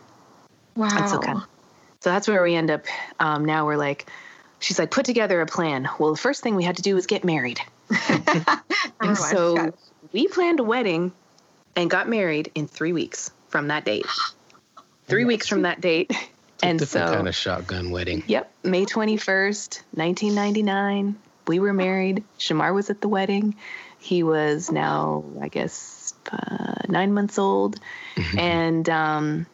[0.77, 1.07] Wow.
[1.07, 1.45] so, kind of,
[2.01, 2.85] so that's where we end up.
[3.19, 4.07] Um, now we're like,
[4.59, 5.89] she's like, put together a plan.
[5.99, 7.61] Well, the first thing we had to do was get married.
[8.09, 8.25] and
[9.01, 9.73] oh, so
[10.13, 11.13] we planned a wedding
[11.77, 14.07] and got married in three weeks from that date.
[15.07, 16.11] Three weeks from that date.
[16.63, 18.23] and so kind of shotgun wedding.
[18.29, 22.25] Yep, May 21st, 1999 we were married.
[22.39, 23.55] Shamar was at the wedding.
[23.99, 27.79] He was now, I guess, uh, nine months old,
[28.39, 29.47] and um,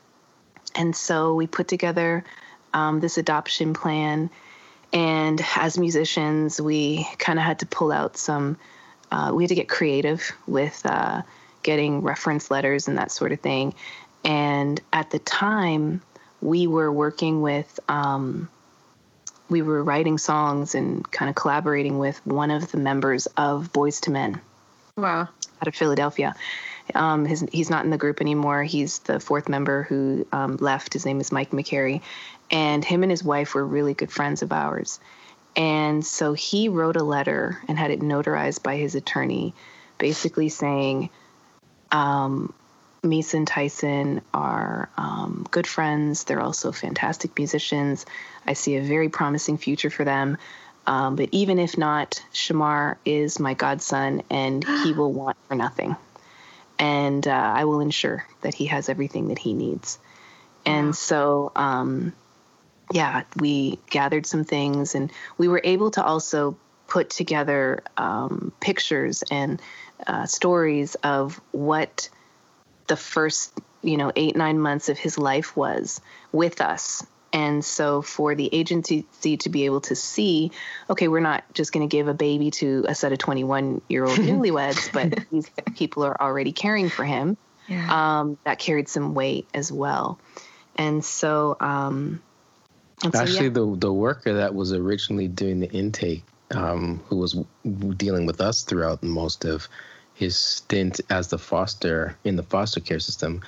[0.75, 2.25] and so we put together
[2.73, 4.31] um, this adoption plan.
[4.93, 8.57] And as musicians, we kind of had to pull out some.
[9.11, 11.23] Uh, we had to get creative with uh,
[11.63, 13.75] getting reference letters and that sort of thing.
[14.25, 16.03] And at the time,
[16.41, 17.81] we were working with.
[17.89, 18.49] Um,
[19.49, 24.07] we were writing songs and kind of collaborating with one of the members of Boyz
[24.07, 24.41] II Men.
[24.97, 25.29] Wow.
[25.61, 26.35] Out of Philadelphia.
[26.95, 28.63] Um, his, he's not in the group anymore.
[28.63, 30.93] He's the fourth member who um, left.
[30.93, 32.03] His name is Mike McCary.
[32.51, 34.99] And him and his wife were really good friends of ours.
[35.57, 39.55] And so he wrote a letter and had it notarized by his attorney,
[39.99, 41.11] basically saying,
[41.91, 42.55] um,
[43.03, 46.25] And Tyson are um, good friends.
[46.25, 48.05] They're also fantastic musicians.
[48.47, 50.37] I see a very promising future for them.
[50.87, 55.97] Um, but even if not, Shamar is my godson and he will want for nothing.
[56.79, 59.99] And uh, I will ensure that he has everything that he needs.
[60.65, 62.13] And so, um,
[62.93, 66.57] yeah, we gathered some things and we were able to also
[66.87, 69.61] put together um, pictures and
[70.07, 72.09] uh, stories of what
[72.89, 76.01] the first you know eight nine months of his life was
[76.33, 79.05] with us and so for the agency
[79.37, 80.51] to be able to see
[80.89, 84.05] okay we're not just going to give a baby to a set of 21 year
[84.05, 87.37] old newlyweds but these people are already caring for him
[87.69, 88.21] yeah.
[88.21, 90.19] um, that carried some weight as well
[90.77, 92.21] and so um,
[93.05, 93.49] and actually so, yeah.
[93.51, 97.37] the the worker that was originally doing the intake um, who was
[97.97, 99.69] dealing with us throughout most of
[100.19, 103.41] his stint as the foster in the foster care system,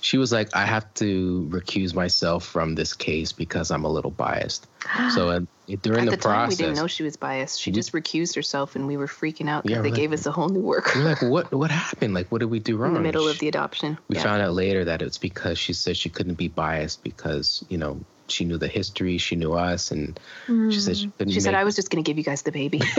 [0.00, 4.10] she was like, I have to recuse myself from this case because I'm a little
[4.10, 4.66] biased.
[5.14, 5.40] So uh,
[5.82, 7.60] during At the, the process, time, we didn't know she was biased.
[7.60, 10.12] She we, just recused herself, and we were freaking out because yeah, they like, gave
[10.12, 10.98] us a whole new worker.
[10.98, 11.52] We're like, what?
[11.52, 12.14] What happened?
[12.14, 12.90] Like, what did we do wrong?
[12.90, 13.98] In the middle of the adoption.
[14.08, 14.22] We yeah.
[14.22, 18.00] found out later that it's because she said she couldn't be biased because you know
[18.28, 20.72] she knew the history, she knew us, and mm.
[20.72, 21.32] she said she couldn't.
[21.32, 22.80] She said, "I was just going to give you guys the baby."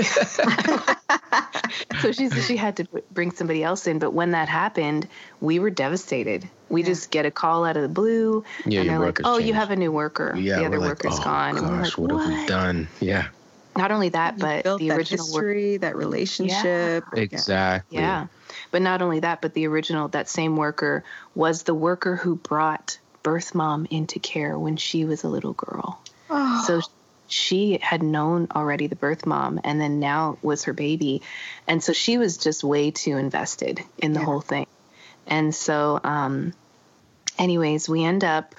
[2.01, 3.99] so she said she had to bring somebody else in.
[3.99, 5.07] But when that happened,
[5.41, 6.47] we were devastated.
[6.69, 6.87] We yeah.
[6.87, 9.47] just get a call out of the blue, yeah, and they're like, "Oh, changed.
[9.47, 10.35] you have a new worker.
[10.35, 12.45] Yeah, the other like, worker's oh, gone." Gosh, and we're like, what, what, have we
[12.47, 12.87] done?
[12.99, 13.27] Yeah.
[13.77, 17.03] Not only that, you but the that original history, work- that relationship.
[17.13, 17.21] Yeah.
[17.21, 17.99] Exactly.
[17.99, 18.27] Yeah.
[18.71, 21.03] But not only that, but the original, that same worker
[21.35, 26.01] was the worker who brought birth mom into care when she was a little girl.
[26.29, 26.63] Oh.
[26.65, 26.81] So
[27.27, 31.21] she had known already the birth mom and then now was her baby.
[31.67, 34.25] And so she was just way too invested in the yeah.
[34.25, 34.67] whole thing.
[35.27, 36.53] And so, um,
[37.37, 38.55] anyways, we end up.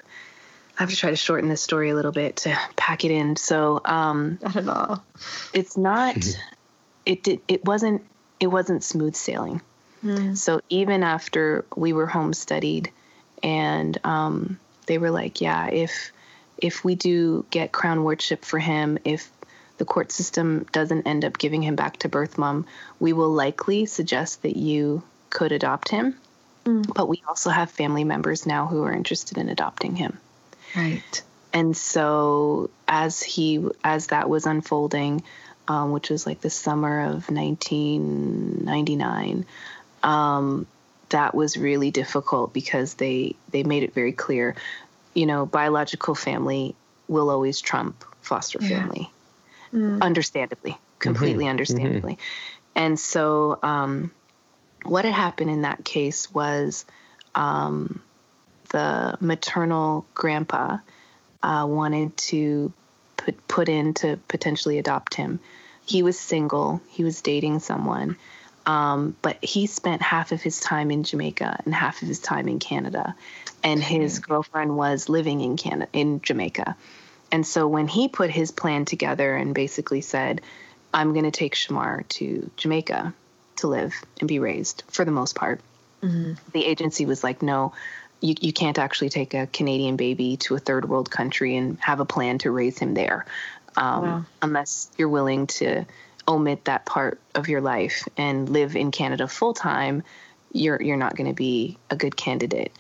[0.79, 3.37] I have to try to shorten this story a little bit to pack it in.
[3.37, 5.05] So, um, not at all.
[5.53, 6.17] It's not.
[7.07, 7.41] it did.
[7.49, 8.05] It wasn't.
[8.39, 9.61] It wasn't smooth sailing.
[10.05, 10.37] Mm.
[10.37, 12.93] So even after we were home studied,
[13.43, 16.13] and um, they were like, "Yeah, if
[16.59, 19.31] if we do get crown wardship for him, if
[19.79, 22.67] the court system doesn't end up giving him back to birth mom,
[22.99, 26.17] we will likely suggest that you could adopt him.
[26.65, 26.93] Mm.
[26.93, 30.19] But we also have family members now who are interested in adopting him.
[30.77, 31.23] Right.
[31.53, 35.23] And so as he as that was unfolding,
[35.67, 39.47] um, which was like the summer of 1999,
[40.03, 40.67] um,
[41.09, 44.55] that was really difficult because they they made it very clear
[45.15, 46.75] you know, biological family
[47.09, 48.69] will always trump foster yeah.
[48.69, 49.11] family,
[49.73, 50.01] mm.
[50.03, 51.51] understandably, completely mm-hmm.
[51.51, 52.13] understandably.
[52.15, 52.79] Mm-hmm.
[52.79, 54.13] And so, um,
[54.85, 56.85] what had happened in that case was
[57.35, 58.01] um,
[58.71, 60.79] the maternal grandpa
[61.43, 62.73] uh, wanted to
[63.17, 65.41] put put in to potentially adopt him.
[65.85, 66.81] He was single.
[66.89, 68.17] He was dating someone.
[68.67, 72.49] Um, but he spent half of his time in Jamaica and half of his time
[72.49, 73.17] in Canada,
[73.63, 76.77] and his girlfriend was living in Canada in Jamaica.
[77.31, 80.41] And so when he put his plan together and basically said,
[80.93, 83.13] "I'm going to take Shamar to Jamaica
[83.57, 85.61] to live and be raised for the most part,"
[86.03, 86.35] mm-hmm.
[86.53, 87.73] the agency was like, "No."
[88.21, 92.01] You, you can't actually take a Canadian baby to a third world country and have
[92.01, 93.25] a plan to raise him there
[93.79, 94.25] um, wow.
[94.43, 95.85] unless you're willing to
[96.27, 100.03] omit that part of your life and live in Canada full time,
[100.53, 102.73] you're you're not going to be a good candidate.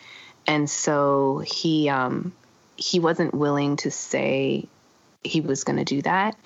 [0.49, 2.33] And so he um,
[2.77, 4.67] he wasn't willing to say
[5.23, 6.37] he was going to do that,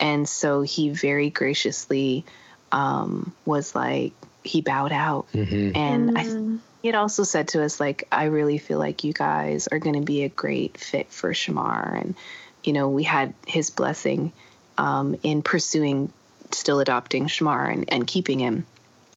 [0.00, 2.24] and so he very graciously
[2.72, 4.12] um, was like
[4.42, 5.76] he bowed out, mm-hmm.
[5.76, 6.58] and mm.
[6.58, 6.60] I.
[6.82, 9.94] He had also said to us, like, I really feel like you guys are going
[9.94, 11.98] to be a great fit for Shamar.
[11.98, 12.14] And,
[12.62, 14.32] you know, we had his blessing
[14.76, 16.12] um, in pursuing
[16.52, 18.66] still adopting Shamar and, and keeping him.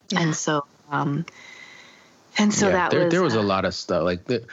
[0.08, 0.21] yeah.
[0.21, 1.26] and so um,
[2.38, 4.45] and so yeah, that there, was there was a lot of stuff like the,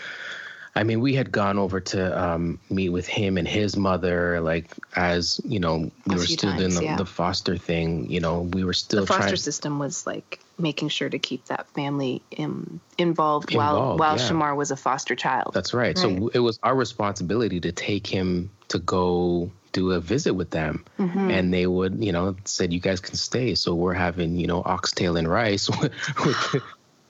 [0.76, 4.66] I mean, we had gone over to um, meet with him and his mother, like
[4.96, 6.96] as you know, we were still times, in the, yeah.
[6.96, 8.10] the, foster thing.
[8.10, 9.36] You know, we were still the foster trying...
[9.36, 14.28] system was like making sure to keep that family in, involved, involved while while yeah.
[14.28, 15.52] Shamar was a foster child.
[15.54, 15.96] That's right.
[15.96, 15.98] right.
[15.98, 20.84] So it was our responsibility to take him to go do a visit with them
[20.98, 21.30] mm-hmm.
[21.30, 24.62] and they would you know said you guys can stay so we're having you know
[24.64, 25.92] oxtail and rice with,
[26.24, 26.62] with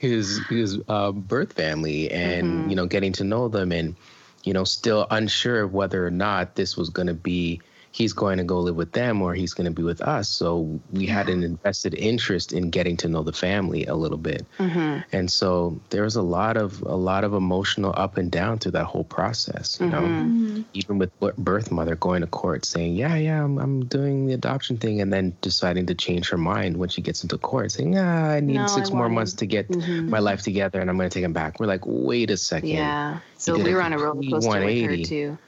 [0.08, 2.70] his his uh, birth family and mm-hmm.
[2.70, 3.96] you know getting to know them and
[4.44, 7.60] you know still unsure of whether or not this was going to be
[7.94, 10.28] he's going to go live with them or he's going to be with us.
[10.28, 14.44] So we had an invested interest in getting to know the family a little bit.
[14.58, 15.02] Mm-hmm.
[15.12, 18.72] And so there was a lot of a lot of emotional up and down through
[18.72, 19.94] that whole process, you mm-hmm.
[19.94, 20.02] know.
[20.02, 20.62] Mm-hmm.
[20.72, 24.76] Even with birth mother going to court saying, "Yeah, yeah, I'm, I'm doing the adoption
[24.76, 28.24] thing," and then deciding to change her mind when she gets into court, saying, "Yeah,
[28.24, 30.10] I need no, six I more months to get mm-hmm.
[30.10, 32.70] my life together, and I'm going to take him back." We're like, "Wait a second.
[32.70, 33.20] Yeah.
[33.38, 35.38] So we were on a roller coaster with her too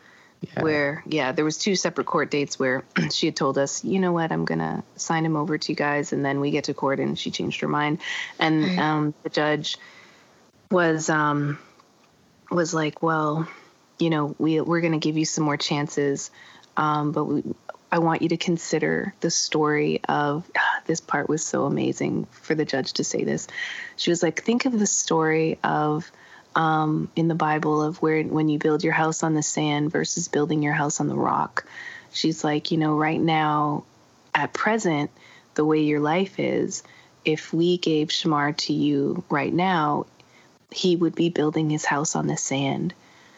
[0.40, 0.62] yeah.
[0.62, 4.12] where yeah there was two separate court dates where she had told us you know
[4.12, 7.01] what i'm gonna sign him over to you guys and then we get to court
[7.01, 7.99] and she changed her mind
[8.38, 9.79] and um, the judge
[10.70, 11.59] was um,
[12.51, 13.49] was like well
[13.99, 16.31] you know we we're gonna give you some more chances
[16.77, 17.42] um, but we,
[17.90, 20.51] I want you to consider the story of
[20.87, 23.46] this part was so amazing for the judge to say this.
[23.96, 26.11] She was like, think of the story of
[26.56, 30.26] um, in the Bible of where when you build your house on the sand versus
[30.26, 31.66] building your house on the rock.
[32.12, 33.84] She's like, you know, right now,
[34.34, 35.10] at present,
[35.54, 36.82] the way your life is,
[37.24, 40.06] if we gave Shamar to you right now,
[40.70, 42.94] he would be building his house on the sand.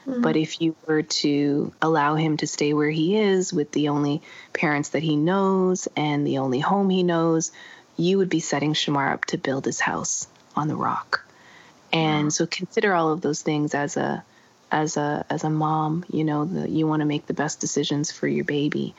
[0.07, 0.23] Mm-hmm.
[0.23, 4.23] But if you were to allow him to stay where he is with the only
[4.53, 7.51] parents that he knows and the only home he knows,
[7.97, 11.28] you would be setting Shamar up to build his house on the rock
[11.93, 14.25] and so consider all of those things as a
[14.71, 18.11] as a as a mom you know the, you want to make the best decisions
[18.13, 18.95] for your baby.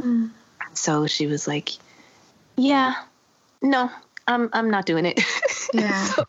[0.00, 0.30] Mm.
[0.72, 1.70] so she was like
[2.56, 2.94] yeah
[3.62, 3.90] no
[4.26, 5.20] i'm i'm not doing it.
[5.72, 6.04] Yeah.
[6.04, 6.24] So,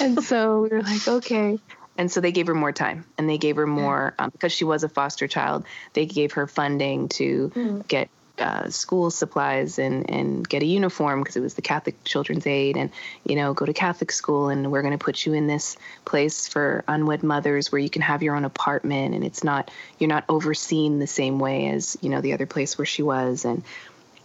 [0.00, 1.58] and so we were like okay.
[1.96, 4.64] And so they gave her more time and they gave her more um, because she
[4.64, 5.64] was a foster child
[5.94, 7.88] they gave her funding to mm.
[7.88, 12.46] get uh, school supplies and and get a uniform because it was the Catholic Children's
[12.46, 12.90] Aid and
[13.24, 16.48] you know go to Catholic school and we're going to put you in this place
[16.48, 20.24] for unwed mothers where you can have your own apartment and it's not you're not
[20.28, 23.44] overseen the same way as you know the other place where she was.
[23.44, 23.62] And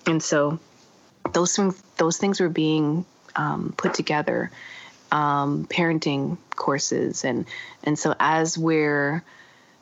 [0.07, 0.59] and so
[1.31, 4.49] those things those things were being um, put together
[5.11, 7.45] um, parenting courses and
[7.83, 9.23] and so as we're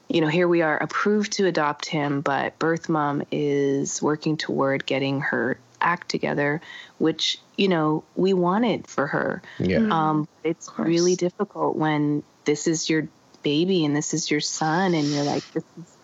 [0.09, 4.85] you know, here we are approved to adopt him, but birth mom is working toward
[4.85, 6.61] getting her act together,
[6.97, 9.41] which, you know, we wanted for her.
[9.59, 9.79] Yeah.
[9.79, 9.91] Mm-hmm.
[9.91, 13.07] Um, it's really difficult when this is your
[13.43, 15.97] baby and this is your son, and you're like, this is,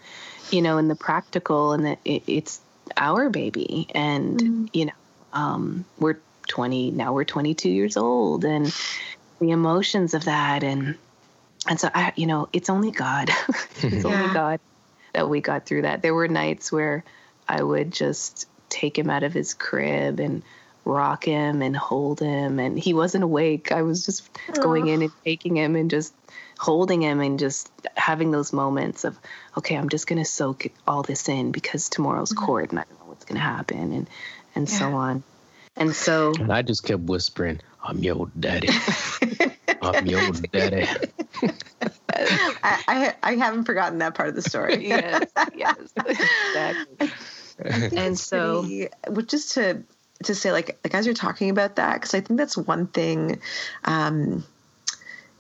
[0.51, 2.59] you know, in the practical, and that it, it's
[2.97, 3.87] our baby.
[3.95, 4.65] And, mm-hmm.
[4.73, 4.93] you know,
[5.31, 6.17] um, we're
[6.49, 8.73] 20, now we're 22 years old, and
[9.39, 10.97] the emotions of that, and,
[11.67, 13.29] and so I, you know, it's only God.
[13.81, 14.21] it's yeah.
[14.21, 14.59] only God
[15.13, 16.01] that we got through that.
[16.01, 17.03] There were nights where
[17.47, 20.43] I would just take him out of his crib and
[20.85, 23.71] rock him and hold him and he wasn't awake.
[23.71, 26.13] I was just going in and taking him and just
[26.59, 29.17] holding him and just having those moments of
[29.57, 32.45] okay, I'm just going to soak all this in because tomorrow's mm-hmm.
[32.45, 34.09] court and I don't know what's going to happen and
[34.55, 34.77] and yeah.
[34.77, 35.23] so on.
[35.75, 38.69] And so and I just kept whispering, "I'm your daddy."
[39.81, 40.87] I'm your daddy.
[42.15, 44.87] I, I, I haven't forgotten that part of the story.
[44.87, 45.25] yes,
[45.55, 47.11] yes, exactly.
[47.97, 48.89] and so, pretty,
[49.27, 49.83] just to
[50.23, 53.41] to say, like, like as you're talking about that, because I think that's one thing.
[53.83, 54.43] Um,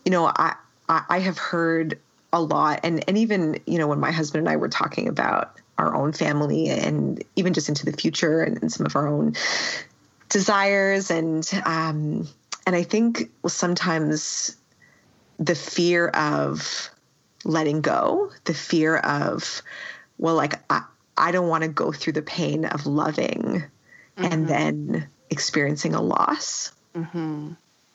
[0.05, 0.55] you know, I,
[0.89, 1.99] I I have heard
[2.31, 5.59] a lot, and and even you know when my husband and I were talking about
[5.77, 9.33] our own family and even just into the future and, and some of our own
[10.29, 12.27] desires and um,
[12.65, 14.55] and I think sometimes
[15.45, 16.89] the fear of
[17.43, 19.61] letting go, the fear of,
[20.17, 20.83] well, like, I,
[21.17, 23.63] I don't want to go through the pain of loving
[24.17, 24.23] mm-hmm.
[24.23, 26.71] and then experiencing a loss.
[26.95, 27.53] Mm-hmm.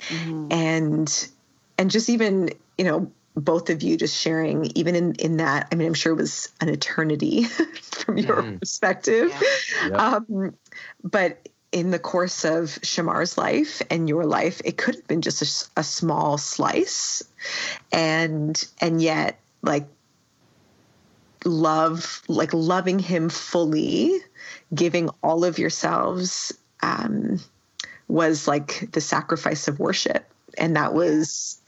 [0.08, 0.46] Mm-hmm.
[0.50, 1.28] And,
[1.78, 5.76] and just even, you know, both of you just sharing, even in, in that, I
[5.76, 7.44] mean, I'm sure it was an eternity
[7.82, 8.56] from your mm-hmm.
[8.58, 9.30] perspective.
[9.30, 9.88] Yeah.
[9.88, 10.00] Yep.
[10.00, 10.54] Um,
[11.02, 15.70] but in the course of Shamar's life and your life, it could have been just
[15.76, 17.22] a, a small slice,
[17.92, 19.86] and and yet like
[21.44, 24.18] love, like loving him fully,
[24.74, 27.38] giving all of yourselves um,
[28.06, 30.26] was like the sacrifice of worship.
[30.56, 31.60] And that was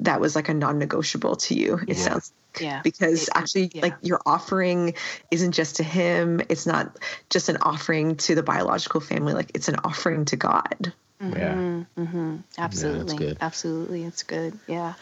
[0.00, 2.04] that was like a non-negotiable to you it Yeah.
[2.04, 2.80] sounds Yeah.
[2.82, 3.82] because It- actually yeah.
[3.82, 4.94] like your offering
[5.30, 6.96] isn't just to him it's not
[7.30, 11.54] just an offering to the biological family like it's an offering to god Yeah.
[11.96, 12.36] Mm-hmm.
[12.58, 13.16] Absolutely.
[13.16, 13.38] good.
[13.40, 14.04] Absolutely.
[14.04, 14.58] It's good.
[14.66, 14.92] Yeah.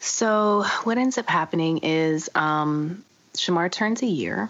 [0.00, 4.48] So what ends up happening is um, Shamar turns a year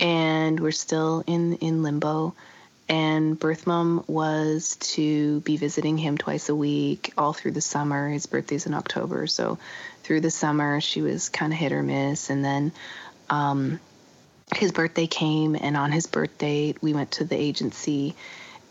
[0.00, 2.34] and we're still in, in limbo.
[2.88, 8.08] And birth mom was to be visiting him twice a week all through the summer.
[8.08, 9.26] His birthday's in October.
[9.26, 9.58] So
[10.04, 12.30] through the summer, she was kind of hit or miss.
[12.30, 12.72] And then
[13.28, 13.78] um,
[14.56, 18.14] his birthday came, and on his birthday, we went to the agency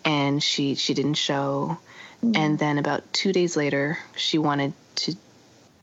[0.08, 1.78] and she she didn't show
[2.34, 5.16] and then about two days later she wanted to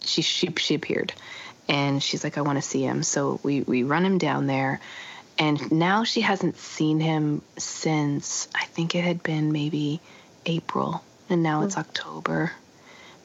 [0.00, 1.12] she she, she appeared
[1.68, 4.80] and she's like i want to see him so we we run him down there
[5.38, 10.00] and now she hasn't seen him since i think it had been maybe
[10.46, 12.52] april and now it's october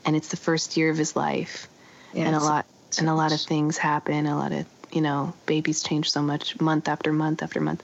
[0.05, 1.67] and it's the first year of his life.
[2.15, 2.65] And a lot
[2.97, 6.59] and a lot of things happen a lot of you know babies change so much
[6.59, 7.83] month after month after month.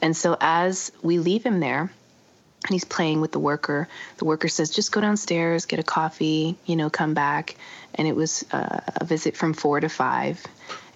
[0.00, 4.48] And so as we leave him there and he's playing with the worker the worker
[4.48, 7.56] says just go downstairs get a coffee you know come back.
[7.94, 10.44] And it was uh, a visit from four to five.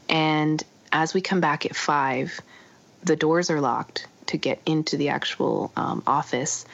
[0.08, 0.62] And
[0.92, 2.38] as we come back at five
[3.06, 6.66] the doors are locked to get into the actual um, office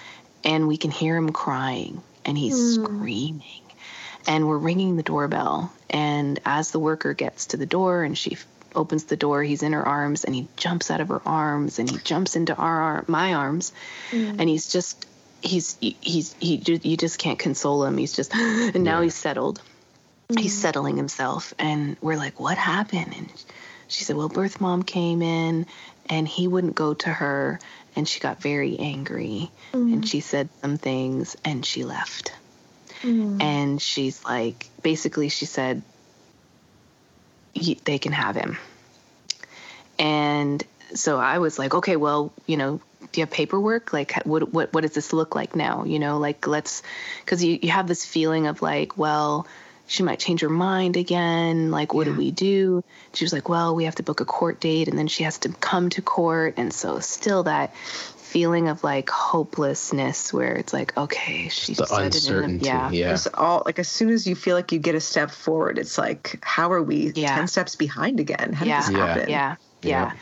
[0.44, 2.84] and we can hear him crying and he's hmm.
[2.84, 3.42] screaming.
[4.26, 8.32] And we're ringing the doorbell and as the worker gets to the door and she
[8.32, 11.78] f- opens the door he's in her arms and he jumps out of her arms
[11.78, 13.72] and he jumps into our ar- my arms.
[14.10, 14.36] Hmm.
[14.38, 15.06] And he's just
[15.42, 17.98] he's he's he ju- you just can't console him.
[17.98, 19.60] He's just and now he's settled.
[20.28, 20.62] He's hmm.
[20.62, 23.14] settling himself and we're like what happened?
[23.16, 23.44] And
[23.88, 25.66] she said well birth mom came in
[26.12, 27.58] and he wouldn't go to her
[27.96, 30.06] and she got very angry and mm.
[30.06, 32.32] she said some things and she left.
[33.00, 33.42] Mm.
[33.42, 35.80] And she's like basically she said
[37.84, 38.58] they can have him.
[39.98, 40.62] And
[40.94, 42.78] so i was like okay well you know
[43.10, 43.94] do you have paperwork?
[43.94, 45.84] Like what what what does this look like now?
[45.84, 46.82] You know like let's
[47.20, 49.46] because you, you have this feeling of like well
[49.92, 52.82] she might change her mind again like what do we do
[53.12, 55.38] she was like well we have to book a court date and then she has
[55.38, 60.96] to come to court and so still that feeling of like hopelessness where it's like
[60.96, 62.64] okay she's The said it in a- uncertainty.
[62.66, 63.12] yeah Yeah.
[63.12, 65.98] It's all like as soon as you feel like you get a step forward, it's
[65.98, 67.34] like, how are we Yeah.
[67.34, 68.54] 10 steps behind again?
[68.54, 69.06] How yeah, did this Yeah.
[69.06, 69.28] happen?
[69.28, 69.88] Yeah, yeah.
[70.04, 70.12] Yeah.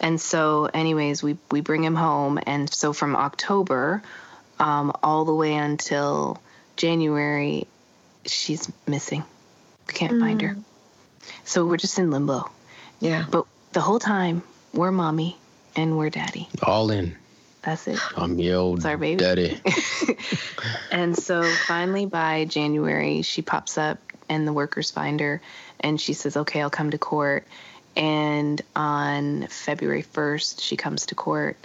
[0.00, 4.00] And so, anyways, we we bring him home, and so from October,
[4.60, 6.40] um, all the way until
[6.76, 7.66] January,
[8.24, 9.24] she's missing.
[9.86, 10.48] We can't find her.
[10.50, 10.64] Mm.
[11.44, 12.50] So we're just in limbo.
[13.00, 13.24] Yeah.
[13.30, 14.42] But the whole time,
[14.72, 15.36] we're mommy
[15.76, 16.48] and we're daddy.
[16.62, 17.16] All in.
[17.62, 17.98] That's it.
[18.16, 19.18] I'm your old It's our baby.
[19.20, 19.60] daddy.
[20.90, 23.98] And so finally by January, she pops up
[24.28, 25.40] and the workers find her
[25.80, 27.46] and she says, okay, I'll come to court.
[27.96, 31.56] And on February 1st, she comes to court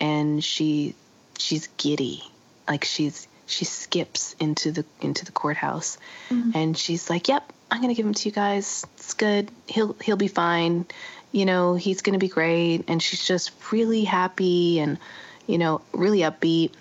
[0.00, 0.94] and she
[1.38, 2.22] she's giddy.
[2.68, 5.98] Like she's she skips into the into the courthouse.
[6.30, 6.50] Mm-hmm.
[6.54, 8.86] And she's like, "Yep, I'm going to give him to you guys.
[8.96, 9.50] It's good.
[9.68, 10.86] He'll he'll be fine.
[11.30, 14.98] You know, he's going to be great." And she's just really happy and
[15.46, 16.72] you know, really upbeat.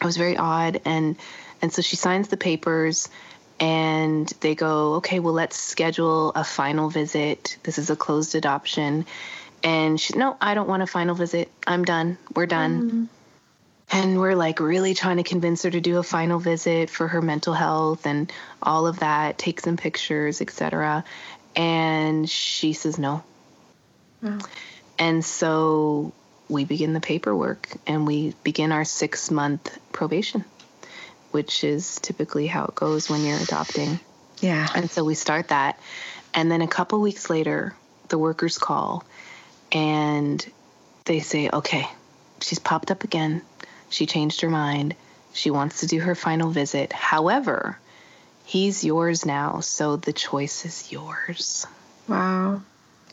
[0.00, 0.80] It was very odd.
[0.84, 1.16] And
[1.60, 3.08] and so she signs the papers
[3.60, 7.56] and they go okay well let's schedule a final visit.
[7.62, 9.06] This is a closed adoption.
[9.62, 11.50] And she no i don't want a final visit.
[11.66, 12.18] I'm done.
[12.34, 13.04] We're done mm-hmm.
[13.92, 17.22] And we're like really trying to convince her to do a final visit for her
[17.22, 18.32] mental health and
[18.62, 21.04] all of that take some pictures etc
[21.54, 23.22] and she says no
[24.22, 24.38] mm-hmm.
[24.98, 26.12] and so
[26.52, 30.44] we begin the paperwork and we begin our six month probation,
[31.30, 33.98] which is typically how it goes when you're adopting.
[34.40, 34.68] Yeah.
[34.74, 35.80] And so we start that.
[36.34, 37.74] And then a couple weeks later,
[38.08, 39.04] the workers call
[39.72, 40.44] and
[41.06, 41.88] they say, okay,
[42.40, 43.42] she's popped up again.
[43.92, 44.94] She changed her mind.
[45.34, 46.92] She wants to do her final visit.
[46.92, 47.78] However,
[48.44, 49.60] he's yours now.
[49.60, 51.66] So the choice is yours
[52.08, 52.62] Wow.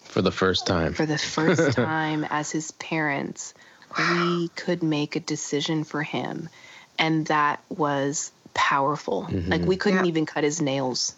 [0.05, 0.93] For the first time.
[0.93, 3.53] for the first time as his parents,
[3.97, 6.49] we could make a decision for him.
[6.97, 9.23] And that was powerful.
[9.23, 9.65] Like mm-hmm.
[9.65, 10.09] we couldn't Yeah.
[10.09, 11.13] even cut his nails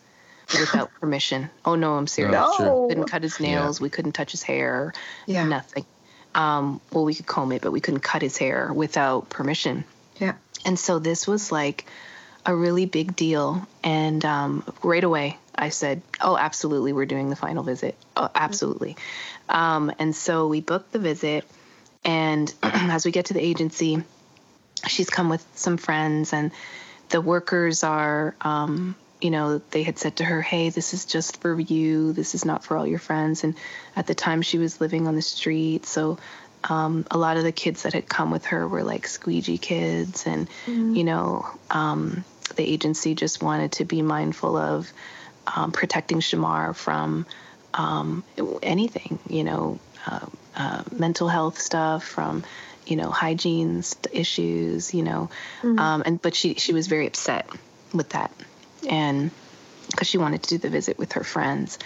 [0.59, 1.49] without permission.
[1.63, 2.33] Oh no, I'm serious.
[2.33, 2.87] No.
[2.87, 3.79] Couldn't cut his nails.
[3.79, 4.93] We couldn't touch his hair.
[5.25, 5.45] Yeah.
[5.45, 5.85] Nothing.
[6.33, 9.83] Um, well, we could comb it, but we couldn't cut his hair without permission.
[10.19, 10.35] Yeah.
[10.65, 11.85] And so this was like
[12.45, 13.67] a really big deal.
[13.83, 17.95] And um, right away, I said, Oh, absolutely, we're doing the final visit.
[18.15, 18.95] Oh, absolutely.
[19.49, 21.45] Um, and so we booked the visit.
[22.03, 24.03] And as we get to the agency,
[24.87, 26.51] she's come with some friends, and
[27.09, 31.41] the workers are, um, you know, they had said to her, "Hey, this is just
[31.41, 32.13] for you.
[32.13, 33.55] This is not for all your friends." And
[33.95, 36.17] at the time, she was living on the street, so
[36.63, 40.27] um, a lot of the kids that had come with her were like squeegee kids,
[40.27, 40.95] and mm-hmm.
[40.95, 42.23] you know, um,
[42.55, 44.91] the agency just wanted to be mindful of
[45.55, 47.25] um, protecting Shamar from
[47.73, 48.23] um,
[48.61, 52.43] anything, you know, uh, uh, mental health stuff, from
[52.85, 55.29] you know hygiene issues, you know,
[55.61, 55.79] mm-hmm.
[55.79, 57.49] Um, and but she she was very upset
[57.93, 58.31] with that,
[58.89, 59.31] and
[59.89, 61.79] because she wanted to do the visit with her friends,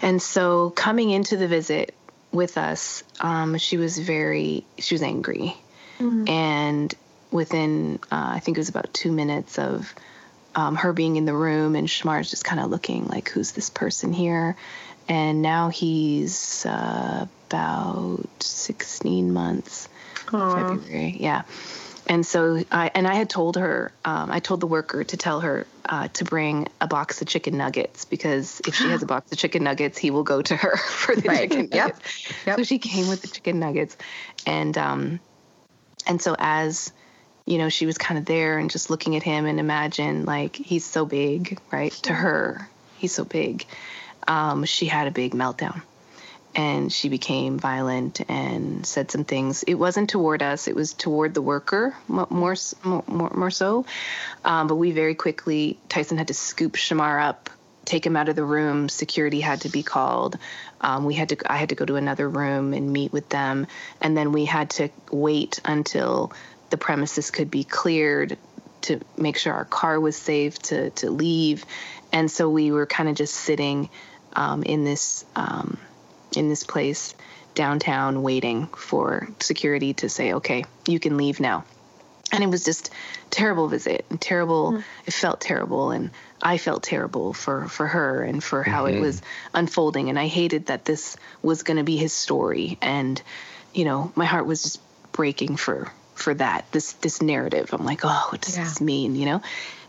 [0.00, 1.94] and so coming into the visit
[2.32, 5.56] with us, um, she was very she was angry,
[5.98, 6.28] mm-hmm.
[6.28, 6.94] and
[7.30, 9.92] within uh, I think it was about two minutes of
[10.54, 13.70] um, her being in the room and Shamar's just kind of looking like, who's this
[13.70, 14.56] person here?
[15.08, 19.88] And now he's uh, about 16 months,
[20.26, 20.78] Aww.
[20.78, 21.16] February.
[21.18, 21.42] Yeah.
[22.06, 25.40] And so I and I had told her, um, I told the worker to tell
[25.40, 29.30] her uh, to bring a box of chicken nuggets because if she has a box
[29.32, 31.50] of chicken nuggets, he will go to her for the right.
[31.50, 32.00] chicken nuggets.
[32.28, 32.36] Yep.
[32.46, 32.56] Yep.
[32.58, 33.96] So she came with the chicken nuggets,
[34.46, 35.20] and um,
[36.06, 36.92] and so as
[37.46, 40.56] you know, she was kind of there and just looking at him and imagine like
[40.56, 41.92] he's so big, right?
[41.92, 43.66] To her, he's so big.
[44.26, 45.82] Um, she had a big meltdown
[46.54, 49.62] and she became violent and said some things.
[49.62, 53.86] It wasn't toward us; it was toward the worker more more more, so.
[54.44, 57.50] Um, but we very quickly, Tyson had to scoop Shamar up,
[57.84, 58.88] take him out of the room.
[58.88, 60.38] Security had to be called.
[60.80, 61.36] Um, we had to.
[61.50, 63.66] I had to go to another room and meet with them,
[64.00, 66.32] and then we had to wait until
[66.70, 68.36] the premises could be cleared
[68.82, 71.64] to make sure our car was safe to to leave,
[72.12, 73.88] and so we were kind of just sitting
[74.34, 75.78] um, in this um,
[76.36, 77.14] in this place
[77.54, 81.64] downtown, waiting for security to say, "Okay, you can leave now."
[82.32, 82.90] And it was just
[83.30, 84.72] terrible visit and terrible.
[84.72, 84.84] Mm.
[85.06, 86.10] It felt terrible, and
[86.40, 88.96] I felt terrible for for her and for how mm-hmm.
[88.96, 89.22] it was
[89.52, 90.08] unfolding.
[90.08, 93.20] And I hated that this was going to be his story, and
[93.74, 94.80] you know, my heart was just
[95.12, 97.70] breaking for for that this this narrative.
[97.72, 98.64] I'm like, oh, what does yeah.
[98.64, 99.14] this mean?
[99.16, 99.42] You know.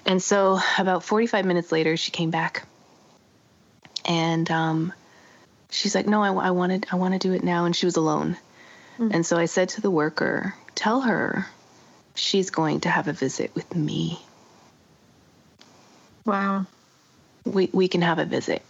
[0.06, 2.68] And so about 45 minutes later, she came back,
[4.04, 4.94] and um,
[5.74, 7.96] she's like, no, I, I wanted I want to do it now, and she was
[7.96, 8.38] alone.
[8.98, 9.10] Mm-hmm.
[9.12, 11.48] And so I said to the worker, tell her
[12.16, 14.20] she's going to have a visit with me.
[16.26, 16.68] Wow.
[17.44, 18.62] We we can have a visit.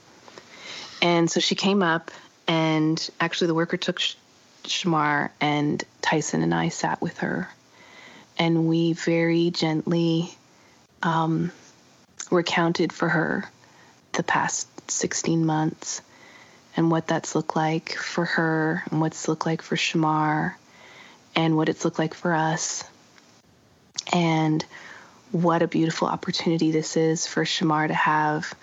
[1.02, 2.12] And so she came up,
[2.48, 4.00] and actually the worker took
[4.64, 7.50] Shamar and Tyson and I sat with her,
[8.38, 10.34] and we very gently
[11.04, 11.52] um,
[12.32, 13.52] recounted for her
[14.14, 16.02] the past 16 months
[16.76, 20.56] and what that's looked like for her and what's looked like for Shamar
[21.36, 22.84] and what it's looked like for us.
[24.12, 24.64] And
[25.32, 28.54] what a beautiful opportunity this is for Shamar to have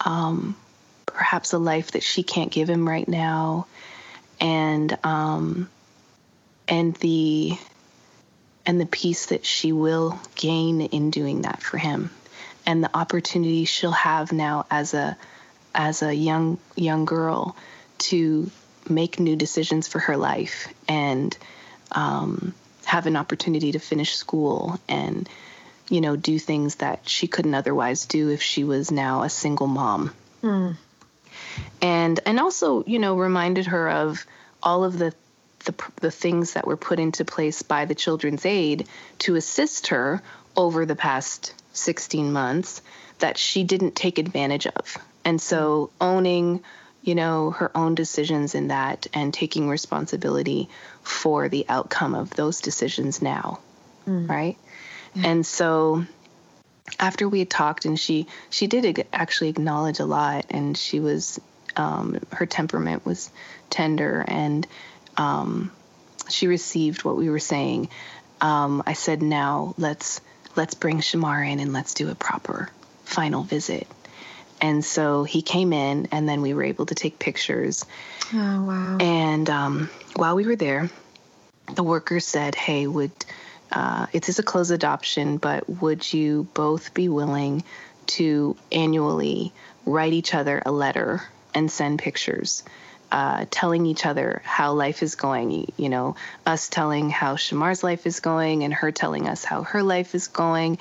[0.00, 0.56] um,
[1.06, 3.66] perhaps a life that she can't give him right now
[4.40, 5.68] and um,
[6.68, 7.56] and the
[8.66, 12.10] and the peace that she will gain in doing that for him
[12.66, 15.16] and the opportunity she'll have now as a
[15.74, 17.56] as a young young girl
[17.98, 18.50] to
[18.88, 21.36] make new decisions for her life and
[21.92, 22.54] um,
[22.84, 25.28] have an opportunity to finish school and
[25.88, 29.66] you know do things that she couldn't otherwise do if she was now a single
[29.66, 30.14] mom.
[30.42, 30.76] Mm
[31.80, 34.26] and and also you know reminded her of
[34.62, 35.12] all of the
[35.64, 38.86] the, the things that were put into place by the children's aid
[39.18, 40.22] to assist her
[40.56, 42.82] over the past 16 months
[43.18, 46.62] that she didn't take advantage of and so owning
[47.02, 50.68] you know her own decisions in that and taking responsibility
[51.02, 53.60] for the outcome of those decisions now
[54.06, 54.28] mm.
[54.28, 54.56] right
[55.14, 55.28] yeah.
[55.28, 56.04] and so
[56.98, 61.40] after we had talked and she she did actually acknowledge a lot and she was
[61.76, 63.30] um, her temperament was
[63.68, 64.66] tender and
[65.16, 65.72] um,
[66.28, 67.88] she received what we were saying
[68.40, 70.20] um, i said now let's
[70.56, 72.70] let's bring shamar in and let's do a proper
[73.04, 73.86] final visit
[74.64, 77.84] and so he came in and then we were able to take pictures
[78.32, 80.90] oh wow and um, while we were there
[81.74, 83.12] the workers said hey would
[83.74, 87.64] uh, it is a closed adoption, but would you both be willing
[88.06, 89.52] to annually
[89.84, 91.22] write each other a letter
[91.54, 92.62] and send pictures?
[93.12, 98.06] Uh, telling each other how life is going, you know, us telling how Shamar's life
[98.06, 100.78] is going and her telling us how her life is going.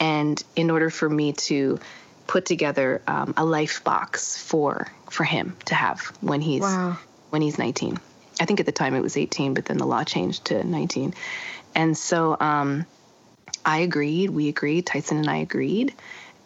[0.00, 1.78] And in order for me to
[2.26, 6.98] put together um, a life box for for him to have when he's wow.
[7.30, 7.98] when he's 19.
[8.40, 11.14] I think at the time it was 18, but then the law changed to 19.
[11.74, 12.84] And so um,
[13.64, 14.30] I agreed.
[14.30, 14.86] We agreed.
[14.86, 15.94] Tyson and I agreed.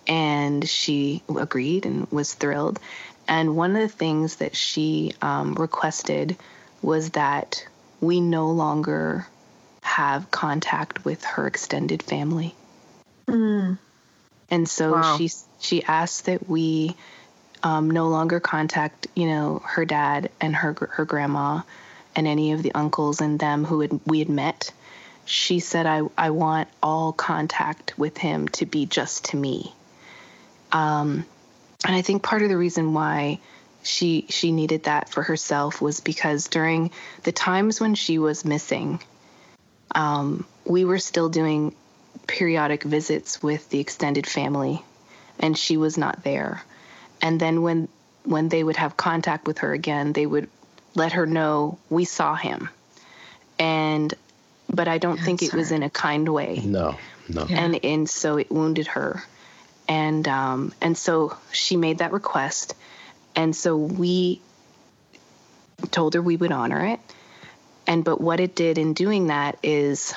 [0.06, 2.78] And she agreed and was thrilled.
[3.28, 6.36] And one of the things that she um, requested
[6.82, 7.66] was that
[8.00, 9.26] we no longer
[9.82, 12.54] have contact with her extended family.
[14.50, 15.16] And so Wow.
[15.16, 15.30] she
[15.60, 16.96] she asked that we
[17.62, 21.62] um, no longer contact, you know, her dad and her her grandma
[22.16, 24.72] and any of the uncles and them who had, we had met.
[25.26, 29.72] She said, "I I want all contact with him to be just to me."
[30.72, 31.24] Um,
[31.84, 33.38] and I think part of the reason why
[33.82, 36.90] she she needed that for herself was because during
[37.22, 39.00] the times when she was missing,
[39.94, 41.74] um, we were still doing
[42.26, 44.82] periodic visits with the extended family,
[45.38, 46.62] and she was not there.
[47.22, 47.88] And then when
[48.24, 50.48] when they would have contact with her again, they would
[50.94, 52.68] let her know we saw him.
[53.58, 54.12] And
[54.72, 56.96] but I don't think That's it was in a kind way No,
[57.28, 57.46] no.
[57.48, 57.60] Yeah.
[57.60, 59.24] and and so it wounded her
[59.88, 62.74] and um and so she made that request
[63.34, 64.40] and so we
[65.90, 67.00] told her we would honor it
[67.86, 70.14] and but what it did in doing that is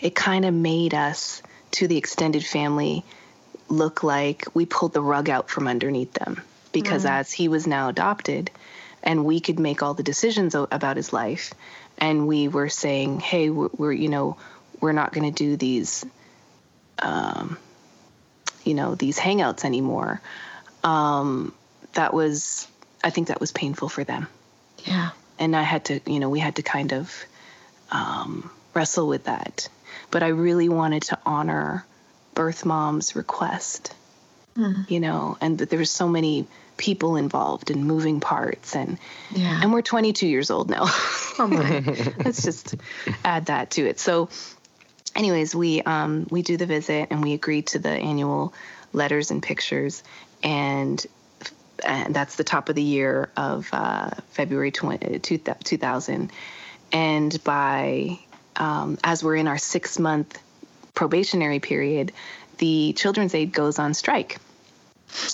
[0.00, 1.42] it kind of made us
[1.72, 3.04] to the extended family
[3.68, 6.40] look like we pulled the rug out from underneath them
[6.72, 8.50] because as he was now adopted
[9.02, 11.52] and we could make all the decisions o- about his life
[11.98, 14.36] and we were saying hey we're, we're you know
[14.80, 16.04] we're not going to do these
[17.00, 17.56] um,
[18.64, 20.20] you know these hangouts anymore
[20.84, 21.52] um,
[21.94, 22.68] that was
[23.02, 24.28] i think that was painful for them
[24.84, 25.10] Yeah.
[25.38, 27.24] and I had to, you know, we had to kind of
[27.90, 29.68] um, wrestle with that.
[30.10, 31.84] But I really wanted to honor
[32.34, 33.92] birth mom's request,
[34.88, 36.46] you know, and that there was so many
[36.76, 38.98] people involved and moving parts, and
[39.30, 39.60] Yeah.
[39.62, 40.84] and we're 22 years old now.
[41.38, 42.74] Let's just
[43.24, 43.98] add that to it.
[44.00, 44.28] So,
[45.14, 48.54] anyways, we um, we do the visit and we agree to the annual
[48.92, 50.02] letters and pictures,
[50.42, 51.04] and
[51.84, 56.32] and that's the top of the year of uh, February 20, 2000.
[56.92, 58.18] And by
[58.56, 60.38] um, as we're in our six month
[60.94, 62.12] probationary period,
[62.58, 64.38] the Children's Aid goes on strike.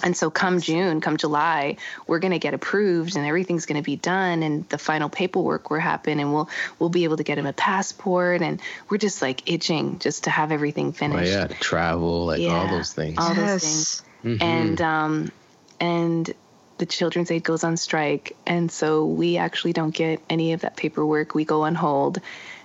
[0.04, 3.84] And so, come June, come July, we're going to get approved, and everything's going to
[3.84, 6.48] be done, and the final paperwork will happen, and we'll
[6.78, 8.60] we'll be able to get him a passport, and
[8.90, 11.16] we're just like itching just to have everything finished.
[11.16, 11.38] Oh, finished.
[11.38, 13.16] yeah, to travel, like all those things.
[13.18, 14.38] All those things yes.
[14.38, 14.42] Mhm.
[14.42, 15.32] and um,
[15.80, 16.32] and
[16.78, 20.76] the Children's Aid goes on strike, and so we actually don't get any of that
[20.76, 21.34] paperwork.
[21.34, 22.20] We go on hold,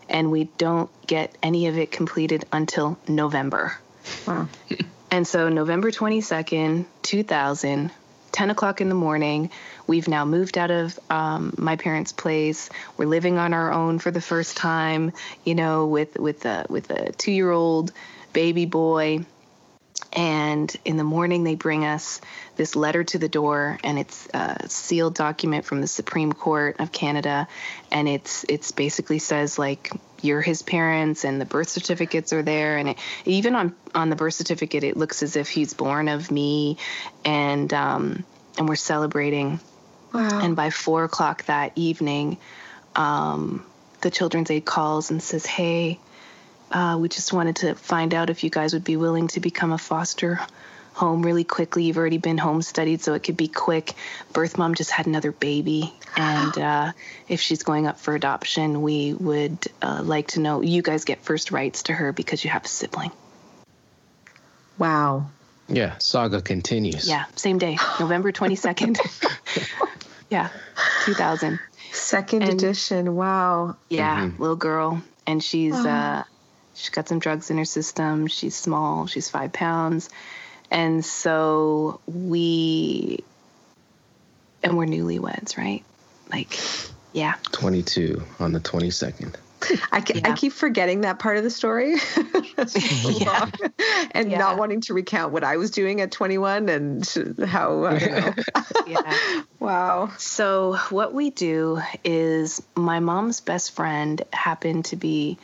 [0.09, 3.77] and we don't get any of it completed until November.
[4.25, 4.47] Wow.
[5.09, 7.91] And so November 22nd, 2000,
[8.31, 9.49] 10 o'clock in the morning,
[9.87, 12.69] we've now moved out of um, my parents' place.
[12.97, 15.13] We're living on our own for the first time,
[15.45, 17.93] you know, with with a with a two year old
[18.33, 19.25] baby boy.
[20.13, 22.21] And in the morning, they bring us
[22.55, 26.91] this letter to the door, and it's a sealed document from the Supreme Court of
[26.91, 27.47] Canada,
[27.91, 29.91] and it's it's basically says like
[30.21, 34.15] you're his parents, and the birth certificates are there, and it, even on on the
[34.15, 36.77] birth certificate, it looks as if he's born of me,
[37.23, 38.23] and um,
[38.57, 39.59] and we're celebrating.
[40.13, 40.39] Wow.
[40.41, 42.37] And by four o'clock that evening,
[42.95, 43.65] um,
[44.01, 45.99] the Children's Aid calls and says, "Hey,
[46.71, 49.71] uh, we just wanted to find out if you guys would be willing to become
[49.71, 50.39] a foster
[50.93, 51.83] home really quickly.
[51.83, 53.93] You've already been home studied, so it could be quick.
[54.33, 56.91] Birth mom just had another baby, and uh,
[57.27, 60.61] if she's going up for adoption, we would uh, like to know.
[60.61, 63.11] You guys get first rights to her because you have a sibling.
[64.77, 65.27] wow.
[65.69, 67.09] Yeah, saga continues.
[67.09, 68.99] Yeah, same day, November twenty second.
[70.29, 70.49] yeah,
[71.03, 71.59] two thousand.
[71.91, 73.15] Second And- edition.
[73.15, 73.75] Wow.
[73.89, 74.39] Yeah, Mhm.
[74.39, 75.87] little girl, and she's Oh.
[75.89, 76.23] uh,
[76.77, 78.27] she's got some drugs in her system.
[78.27, 79.07] She's small.
[79.07, 80.09] She's five pounds,
[80.71, 83.23] and so we
[84.63, 85.83] and we're newlyweds, right?
[86.31, 86.57] Like,
[87.13, 89.35] yeah, 22 on the 22nd.
[89.91, 91.97] I, ke- I keep forgetting that part of the story
[92.65, 93.49] So Yeah.
[94.11, 94.37] and Yeah.
[94.37, 97.05] not wanting to recount what I was doing at 21 and
[97.45, 97.85] how.
[97.85, 98.33] I don't know.
[98.87, 99.41] yeah.
[99.59, 100.11] wow.
[100.17, 105.37] So what we do is my mom's best friend happened to be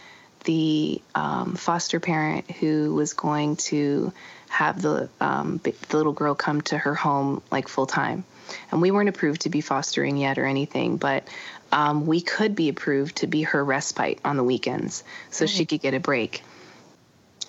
[0.44, 4.14] the um, foster parent who was going to
[4.50, 8.24] have the, um, the little girl come to her home like full time.
[8.72, 11.28] And we weren't approved to be fostering yet or anything, but
[11.72, 15.82] um, we could be approved to be her respite on the weekends so she could
[15.82, 16.44] get a break.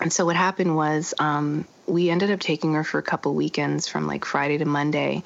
[0.00, 3.86] And so what happened was um, we ended up taking her for a couple weekends
[3.86, 5.22] from like Friday to Monday.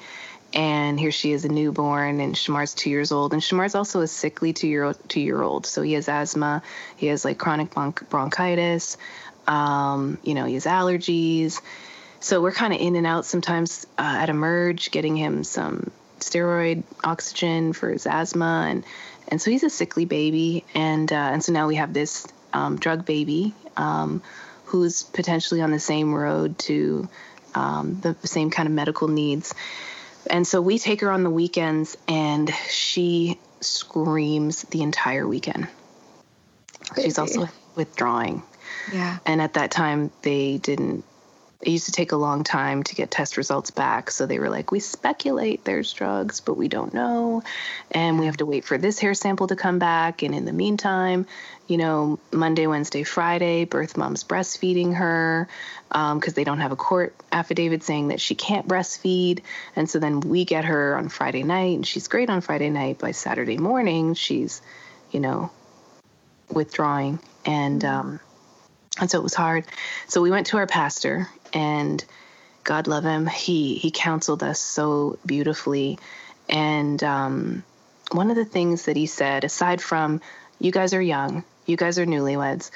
[0.53, 3.33] And here she is a newborn and Shamar's two years old.
[3.33, 6.63] And Shamar's also a sickly two year old two year old so he has asthma
[6.97, 7.73] he has like chronic
[8.09, 8.97] bronchitis
[9.47, 11.61] um, you know he has allergies.
[12.21, 16.83] So we're kind of in and out sometimes uh, at emerge getting him some steroid
[17.03, 18.83] oxygen for his asthma and
[19.27, 20.65] and so he's a sickly baby.
[20.73, 24.23] And uh, and so now we have this um, drug baby um,
[24.65, 27.07] who's potentially on the same road to
[27.55, 29.53] um, the same kind of medical needs
[30.27, 35.67] and so we take her on the weekends and she screams the entire weekend.
[36.95, 38.43] She's also withdrawing.
[38.93, 39.19] Yeah.
[39.25, 41.03] And at that time, they didn't
[41.61, 44.11] it used to take a long time to get test results back.
[44.11, 47.43] So they were like, we speculate there's drugs, but we don't know.
[47.91, 50.23] And we have to wait for this hair sample to come back.
[50.23, 51.25] And in the meantime,
[51.67, 55.49] you know, Monday, Wednesday, Friday, birth mom's breastfeeding her
[55.89, 59.41] because um, they don't have a court affidavit saying that she can't breastfeed.
[59.75, 62.99] And so then we get her on Friday night, and she's great on Friday night.
[62.99, 64.61] By Saturday morning, she's,
[65.11, 65.51] you know,
[66.49, 67.19] withdrawing.
[67.45, 68.19] And, um,
[68.99, 69.65] and so it was hard.
[70.07, 72.03] So we went to our pastor, and
[72.63, 75.99] God love him, he he counseled us so beautifully.
[76.47, 77.63] And um,
[78.11, 80.21] one of the things that he said, aside from
[80.59, 82.71] you guys are young, you guys are newlyweds,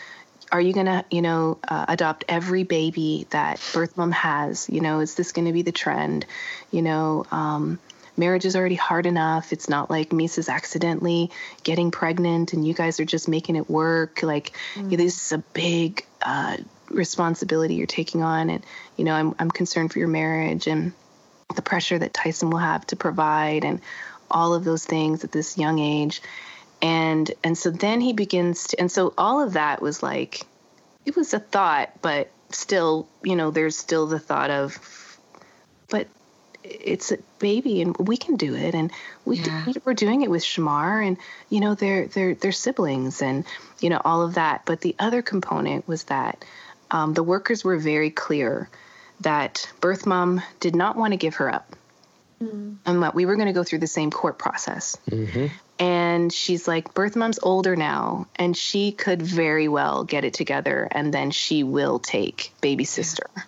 [0.52, 4.70] are you going to, you know, uh, adopt every baby that birth mom has?
[4.70, 6.28] You know, is this going to be the trend?
[6.72, 7.80] You know, um,
[8.16, 9.52] marriage is already hard enough.
[9.52, 11.32] It's not like Meesah's accidentally
[11.64, 14.22] getting pregnant and you guys are just making it work.
[14.22, 14.96] Like, mm.
[14.96, 16.58] this is a big uh,
[16.94, 18.50] responsibility you're taking on.
[18.50, 18.64] And,
[18.98, 20.94] you know, I'm, I'm concerned for your marriage and
[21.56, 23.82] the pressure that Tyson will have to provide and
[24.30, 26.22] all of those things at this young age.
[26.82, 30.46] And, and so then he begins to, and so all of that was like,
[31.06, 35.20] it was a thought, but still, you know, there's still the thought of,
[35.90, 36.08] but
[36.64, 38.92] it's a baby and we can do it and
[39.26, 39.66] we yeah.
[39.84, 41.18] we're doing it with Shamar and
[41.50, 43.46] you know they're they're they're siblings and
[43.82, 46.44] you know all of that but the other component was that
[46.94, 48.70] um, the workers were very clear
[49.22, 51.76] that birth mom did not want to give her up
[52.42, 52.76] mm.
[52.86, 54.98] and that we were going to go through the same court process.
[55.10, 55.48] Mm-hmm.
[55.80, 60.88] And she's like, birth mom's older now, and she could very well get it together,
[60.92, 63.30] and then she will take baby sister.
[63.36, 63.44] Yeah.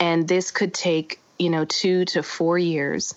[0.00, 3.14] And this could take, you know, two to four years.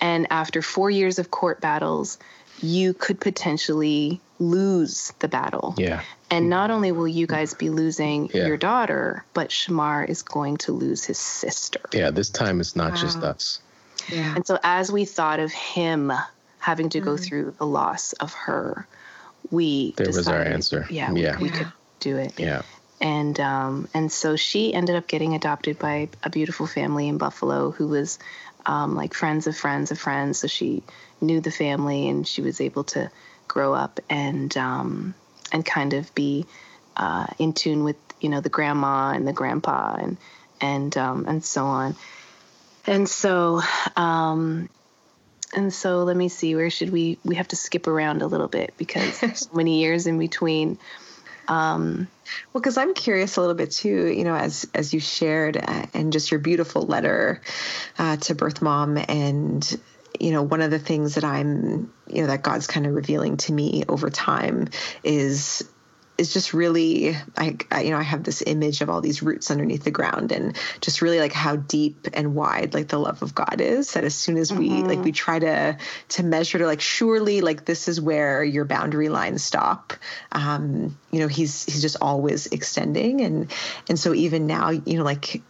[0.00, 2.18] And after four years of court battles,
[2.62, 5.74] you could potentially lose the battle.
[5.76, 6.02] Yeah.
[6.30, 8.46] And not only will you guys be losing yeah.
[8.46, 11.80] your daughter, but Shamar is going to lose his sister.
[11.92, 12.96] Yeah, this time it's not wow.
[12.96, 13.60] just us.
[14.08, 14.34] Yeah.
[14.36, 16.12] And so as we thought of him
[16.58, 17.04] having to mm-hmm.
[17.04, 18.86] go through the loss of her,
[19.50, 20.86] we There decided, was our answer.
[20.88, 21.36] Yeah, yeah.
[21.36, 22.38] We, we could do it.
[22.38, 22.62] Yeah.
[23.00, 27.70] And um, and so she ended up getting adopted by a beautiful family in Buffalo
[27.70, 28.18] who was
[28.66, 30.38] um, like friends of friends of friends.
[30.38, 30.82] So she
[31.20, 33.10] knew the family and she was able to
[33.48, 35.14] grow up and um,
[35.52, 36.46] and kind of be
[36.96, 40.16] uh, in tune with you know the grandma and the grandpa and
[40.60, 41.96] and um, and so on.
[42.86, 43.60] And so
[43.96, 44.68] um,
[45.54, 48.48] and so let me see where should we we have to skip around a little
[48.48, 50.78] bit because so many years in between.
[51.48, 52.06] Um,
[52.52, 55.86] well, because I'm curious a little bit too, you know, as as you shared uh,
[55.94, 57.40] and just your beautiful letter
[57.98, 59.80] uh, to birth mom and
[60.18, 63.36] you know, one of the things that I'm, you know, that God's kind of revealing
[63.38, 64.68] to me over time
[65.04, 65.68] is
[66.20, 69.50] is just really I, I, you know I have this image of all these roots
[69.50, 73.34] underneath the ground and just really like how deep and wide like the love of
[73.34, 74.86] God is that as soon as we mm-hmm.
[74.86, 75.78] like we try to
[76.10, 79.94] to measure to like surely like this is where your boundary lines stop
[80.32, 83.50] um you know he's he's just always extending and
[83.88, 85.40] and so even now you know like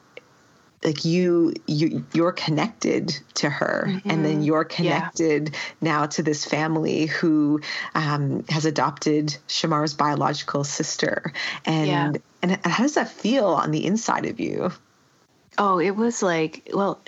[0.82, 4.08] like you you you're connected to her mm-hmm.
[4.08, 4.42] and then mm-hmm.
[4.42, 5.58] you're connected yeah.
[5.80, 7.60] now to this family who
[7.94, 11.32] um, has adopted shamar's biological sister
[11.66, 12.12] and yeah.
[12.42, 14.70] and how does that feel on the inside of you
[15.58, 17.00] oh it was like well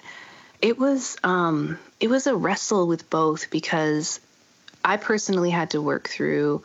[0.60, 4.20] it was um it was a wrestle with both because
[4.84, 6.62] i personally had to work through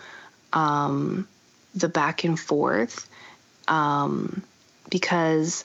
[0.52, 1.28] um
[1.74, 3.08] the back and forth
[3.68, 4.42] um
[4.90, 5.64] because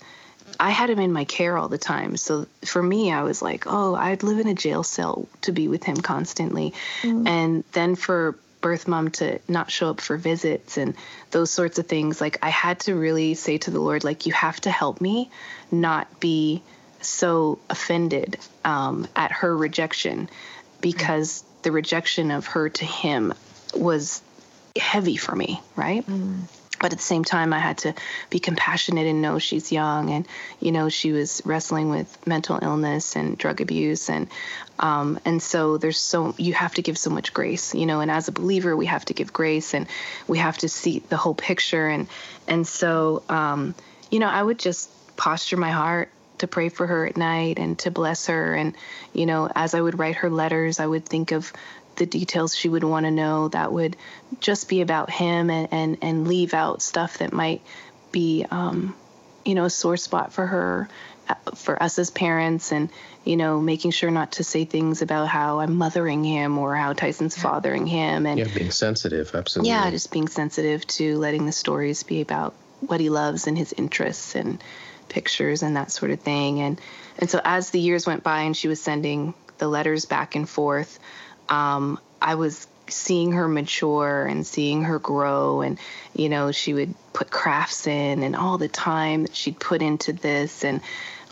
[0.63, 2.17] I had him in my care all the time.
[2.17, 5.67] So for me, I was like, oh, I'd live in a jail cell to be
[5.67, 6.73] with him constantly.
[7.03, 7.27] Mm.
[7.27, 10.95] And then for birth mom to not show up for visits and
[11.33, 14.33] those sorts of things, like I had to really say to the Lord, like, you
[14.35, 15.33] have to help me
[15.73, 16.63] not be
[17.01, 20.31] so offended um, at her rejection
[20.81, 21.63] because mm.
[21.63, 23.35] the rejection of her to him
[23.75, 24.23] was
[24.79, 26.07] heavy for me, right?
[26.07, 26.43] Mm.
[26.83, 27.95] But at the same time i had to
[28.28, 30.28] be compassionate and know she's young and
[30.61, 34.28] you know she was wrestling with mental illness and drug abuse and
[34.78, 38.11] um, and so there's so you have to give so much grace you know and
[38.11, 39.87] as a believer we have to give grace and
[40.26, 41.89] we have to see the whole picture.
[41.89, 42.09] And
[42.49, 43.74] and so um,
[44.11, 47.78] you know i would just posture my heart to pray for her at night and
[47.78, 48.55] to bless her.
[48.55, 48.74] And
[49.12, 51.53] you know as i would write her letters i would think of
[51.97, 53.97] the details she would want to know that would
[54.40, 57.61] just be about him and, and, and leave out stuff that might
[58.11, 58.95] be, um,
[59.45, 60.88] you know, a sore spot for her,
[61.28, 62.90] uh, for us as parents, and,
[63.24, 66.93] you know, making sure not to say things about how I'm mothering him or how
[66.93, 68.26] Tyson's fathering him.
[68.26, 69.70] And yeah, being sensitive, absolutely.
[69.70, 73.72] Yeah, just being sensitive to letting the stories be about what he loves and his
[73.72, 74.62] interests and
[75.09, 76.61] pictures and that sort of thing.
[76.61, 76.80] And,
[77.18, 80.49] and so as the years went by and she was sending the letters back and
[80.49, 80.99] forth,
[81.49, 85.78] um, I was seeing her mature and seeing her grow and
[86.14, 90.12] you know she would put crafts in and all the time that she'd put into
[90.12, 90.64] this.
[90.64, 90.80] And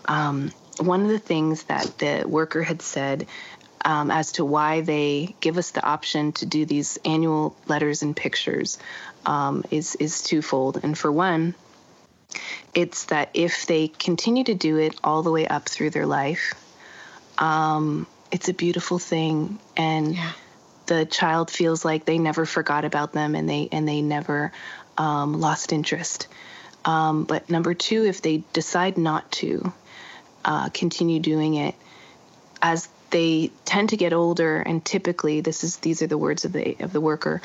[0.07, 3.27] um, one of the things that the worker had said
[3.85, 8.17] um, as to why they give us the option to do these annual letters and
[8.17, 8.79] pictures
[9.27, 10.81] um, is is twofold.
[10.83, 11.55] And for one
[12.75, 16.55] it's that if they continue to do it all the way up through their life
[17.39, 20.33] um, it's a beautiful thing and yeah.
[20.87, 24.53] the child feels like they never forgot about them and they and they never
[24.99, 26.29] um, lost interest
[26.85, 29.73] um, but number two if they decide not to
[30.45, 31.75] uh, continue doing it
[32.63, 36.53] as they tend to get older and typically this is these are the words of
[36.53, 37.43] the of the worker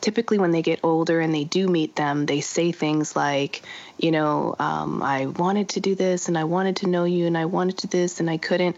[0.00, 3.62] typically when they get older and they do meet them they say things like
[3.96, 7.38] you know um, i wanted to do this and i wanted to know you and
[7.38, 8.76] i wanted to this and i couldn't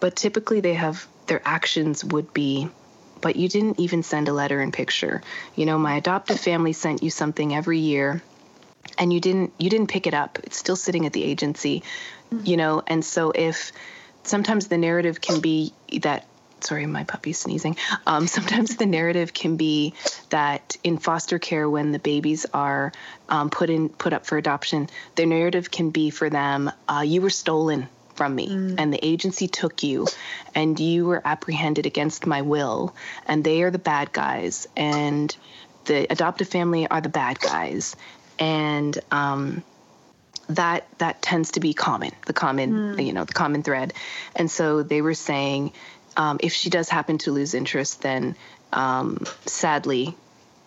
[0.00, 2.68] but typically they have their actions would be
[3.22, 5.22] but you didn't even send a letter and picture.
[5.54, 8.22] You know my adoptive family sent you something every year
[8.98, 10.38] and you didn't you didn't pick it up.
[10.44, 11.82] It's still sitting at the agency
[12.32, 12.46] mm-hmm.
[12.46, 12.82] you know?
[12.86, 13.72] And so if
[14.22, 15.72] sometimes the narrative can be
[16.02, 16.26] that
[16.60, 17.76] sorry my puppy's sneezing.
[18.06, 19.94] Um, sometimes the narrative can be
[20.30, 22.92] that in foster care when the babies are
[23.28, 27.20] um, put in put up for adoption the narrative can be for them uh, you
[27.20, 28.74] were stolen from me mm.
[28.78, 30.06] and the agency took you
[30.54, 32.94] and you were apprehended against my will
[33.26, 35.36] and they are the bad guys and
[35.84, 37.96] the adoptive family are the bad guys
[38.38, 39.62] and um,
[40.48, 43.06] that that tends to be common the common mm.
[43.06, 43.92] you know the common thread
[44.34, 45.72] and so they were saying
[46.16, 48.34] um, if she does happen to lose interest then
[48.72, 50.16] um, sadly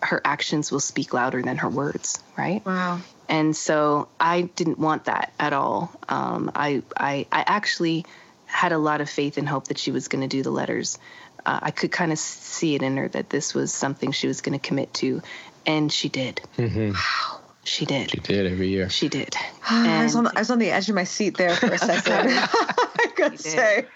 [0.02, 5.04] her actions will speak louder than her words right wow and so I didn't want
[5.04, 5.92] that at all.
[6.08, 8.04] Um, I, I, I actually
[8.46, 10.98] had a lot of faith and hope that she was going to do the letters.
[11.46, 14.40] Uh, I could kind of see it in her that this was something she was
[14.40, 15.22] going to commit to,
[15.64, 16.40] and she did.
[16.58, 16.90] Mm-hmm.
[16.90, 17.40] Wow.
[17.62, 18.10] She did.
[18.10, 18.90] She did every year.
[18.90, 19.36] She did.
[19.70, 21.78] I, was on the, I was on the edge of my seat there for a
[21.78, 22.10] second.
[22.32, 23.86] I gotta she say.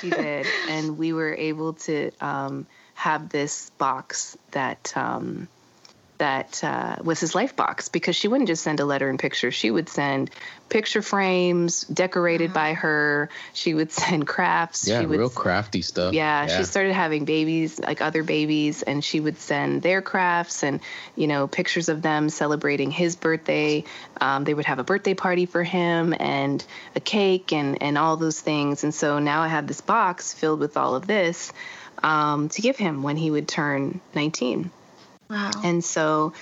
[0.00, 0.46] she did.
[0.68, 2.68] And we were able to um,
[2.98, 5.46] have this box that um,
[6.18, 9.52] that uh, was his life box because she wouldn't just send a letter and picture.
[9.52, 10.30] She would send
[10.68, 13.30] picture frames decorated by her.
[13.52, 14.88] She would send crafts.
[14.88, 16.12] Yeah, she would, real crafty stuff.
[16.12, 20.64] Yeah, yeah, she started having babies, like other babies, and she would send their crafts
[20.64, 20.80] and,
[21.14, 23.84] you know, pictures of them celebrating his birthday.
[24.20, 26.64] Um, they would have a birthday party for him and
[26.96, 28.82] a cake and, and all those things.
[28.82, 31.52] And so now I have this box filled with all of this
[32.02, 34.70] um, to give him when he would turn 19.
[35.30, 35.50] Wow.
[35.62, 36.32] And so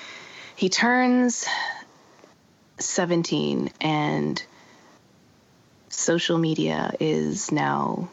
[0.54, 1.46] he turns
[2.78, 4.42] 17 and
[5.88, 8.08] social media is now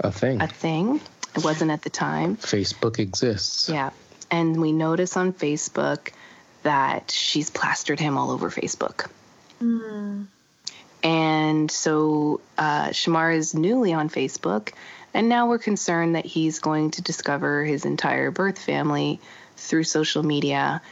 [0.00, 0.40] a thing.
[0.40, 1.00] A thing.
[1.36, 2.36] It wasn't at the time.
[2.36, 3.68] Facebook exists.
[3.68, 3.90] Yeah.
[4.30, 6.10] And we notice on Facebook
[6.62, 9.08] that she's plastered him all over Facebook.
[9.62, 10.26] Mm.
[11.02, 14.72] And so uh, Shamar is newly on Facebook,
[15.16, 19.18] and now we're concerned that he's going to discover his entire birth family
[19.56, 20.82] through social media.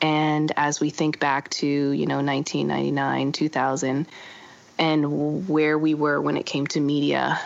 [0.00, 4.06] And as we think back to, you know, 1999, 2000,
[4.78, 7.38] and where we were when it came to media,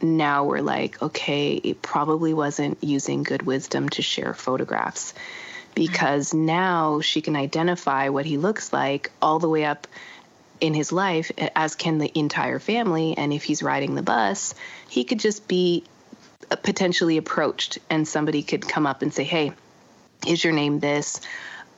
[0.00, 5.14] now we're like, okay, it probably wasn't using good wisdom to share photographs
[5.74, 9.88] because now she can identify what he looks like all the way up
[10.62, 13.16] in his life, as can the entire family.
[13.18, 14.54] And if he's riding the bus,
[14.88, 15.82] he could just be
[16.62, 19.52] potentially approached and somebody could come up and say, hey,
[20.24, 21.20] is your name this?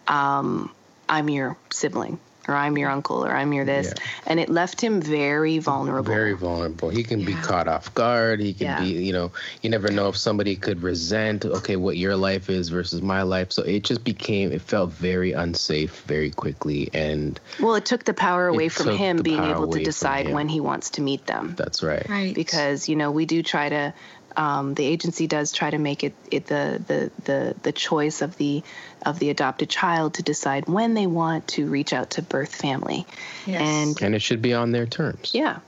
[0.07, 0.71] Um,
[1.09, 2.21] I'm your sibling.
[2.49, 3.93] Or I'm your uncle, or I'm your this.
[3.97, 4.03] Yeah.
[4.27, 6.13] And it left him very vulnerable.
[6.13, 6.91] Very vulnerable.
[6.91, 7.27] He can yeah.
[7.27, 8.41] be caught off guard.
[8.41, 8.81] He can yeah.
[8.81, 9.33] be, you know,
[9.63, 13.53] you never know if somebody could resent, okay, what your life is versus my life.
[13.53, 16.91] So it just became, it felt very unsafe very quickly.
[16.93, 20.61] And well, it took the power away from him being able to decide when he
[20.61, 21.55] wants to meet them.
[21.57, 22.09] That's right.
[22.09, 22.35] Right.
[22.35, 23.95] Because, you know, we do try to
[24.37, 28.37] um, the agency does try to make it, it the, the the the choice of
[28.37, 28.63] the
[29.07, 33.07] of the adopted child to decide when they want to reach out to birth family,
[33.47, 33.61] yes.
[33.61, 35.33] and and it should be on their terms.
[35.35, 35.59] Yeah,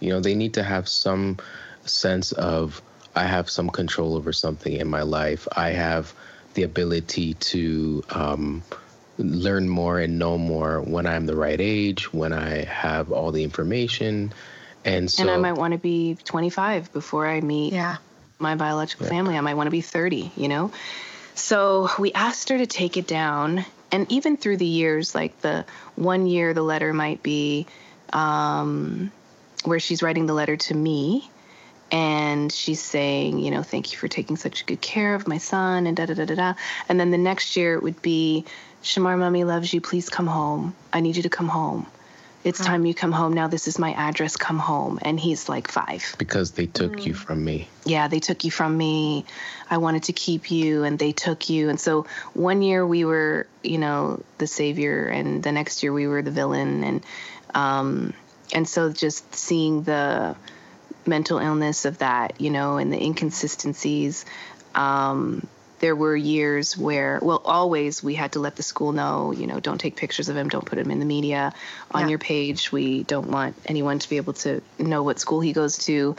[0.00, 1.38] you know they need to have some
[1.84, 2.80] sense of
[3.14, 5.48] I have some control over something in my life.
[5.56, 6.14] I have
[6.54, 8.62] the ability to um,
[9.18, 13.42] learn more and know more when I'm the right age, when I have all the
[13.42, 14.32] information.
[14.84, 17.98] And so, and I might want to be 25 before I meet yeah
[18.42, 19.10] my biological yeah.
[19.10, 19.36] family.
[19.36, 20.72] I might want to be 30, you know?
[21.34, 23.64] So we asked her to take it down.
[23.90, 25.64] And even through the years, like the
[25.96, 27.66] one year, the letter might be
[28.12, 29.10] um,
[29.64, 31.30] where she's writing the letter to me
[31.90, 35.86] and she's saying, you know, thank you for taking such good care of my son
[35.86, 36.54] and da da da da da.
[36.88, 38.46] And then the next year it would be,
[38.82, 39.80] Shamar, mommy loves you.
[39.80, 40.74] Please come home.
[40.92, 41.86] I need you to come home
[42.44, 43.46] it's time you come home now.
[43.46, 44.36] This is my address.
[44.36, 44.98] Come home.
[45.02, 46.14] And he's like five.
[46.18, 47.06] Because they took mm.
[47.06, 47.68] you from me.
[47.84, 49.24] Yeah, they took you from me.
[49.70, 51.68] I wanted to keep you and they took you.
[51.68, 56.06] And so one year we were, you know, the savior and the next year we
[56.06, 56.82] were the villain.
[56.82, 57.06] And,
[57.54, 58.12] um,
[58.52, 60.36] and so just seeing the
[61.06, 64.24] mental illness of that, you know, and the inconsistencies,
[64.74, 65.46] um,
[65.82, 69.58] there were years where, well, always we had to let the school know, you know,
[69.58, 71.52] don't take pictures of him, don't put him in the media
[71.90, 72.08] on yeah.
[72.10, 72.70] your page.
[72.70, 76.14] We don't want anyone to be able to know what school he goes to.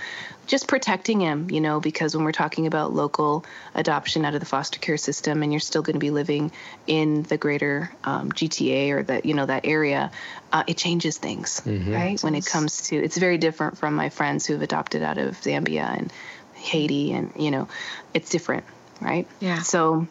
[0.47, 4.45] Just protecting him, you know, because when we're talking about local adoption out of the
[4.45, 6.51] foster care system and you're still going to be living
[6.86, 10.11] in the greater um, GTA or that, you know, that area,
[10.51, 11.93] uh, it changes things, mm-hmm.
[11.93, 12.22] right?
[12.22, 15.39] When it comes to, it's very different from my friends who have adopted out of
[15.39, 16.11] Zambia and
[16.55, 17.70] Haiti and, you know,
[18.14, 18.66] it's different
[19.04, 19.28] right?
[19.39, 19.62] Yeah.
[19.62, 20.08] So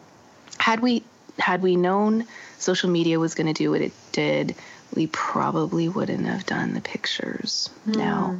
[0.57, 1.03] had we
[1.39, 2.25] had we known
[2.59, 4.55] social media was going to do what it did,
[4.95, 7.95] we probably wouldn't have done the pictures mm.
[7.95, 8.37] now.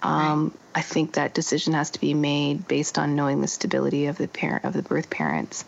[0.00, 0.52] Um, right.
[0.76, 4.28] I think that decision has to be made based on knowing the stability of the
[4.28, 5.64] parent of the birth parents.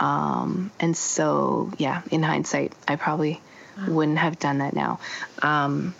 [0.00, 3.40] Um, and so, yeah, in hindsight, I probably
[3.86, 5.00] wouldn't have done that now.
[5.42, 5.94] Um,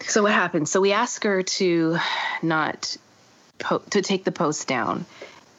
[0.00, 0.68] so what happened?
[0.68, 1.98] So we asked her to
[2.42, 2.96] not
[3.58, 5.04] po- to take the post down,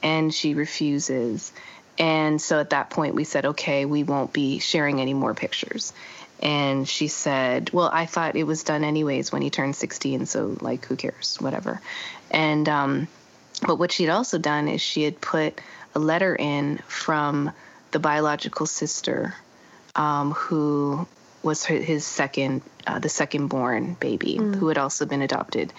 [0.04, 1.50] and she refuses.
[1.98, 5.92] And so at that point, we said, okay, we won't be sharing any more pictures.
[6.40, 10.56] And she said, well, I thought it was done anyways when he turned 16, so
[10.60, 11.80] like, who cares, whatever.
[12.30, 13.08] And, um,
[13.66, 15.60] but what she'd also done is she had put
[15.94, 17.50] a letter in from
[17.92, 19.34] the biological sister
[19.94, 21.06] um, who
[21.42, 24.54] was his second, uh, the second born baby, mm.
[24.56, 25.72] who had also been adopted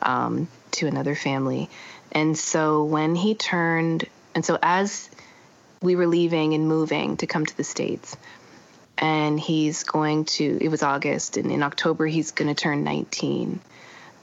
[0.00, 1.70] um, to another family.
[2.14, 4.04] And so when he turned,
[4.34, 5.10] and so as
[5.82, 8.16] we were leaving and moving to come to the States,
[8.96, 13.60] and he's going to, it was August, and in October he's going to turn 19.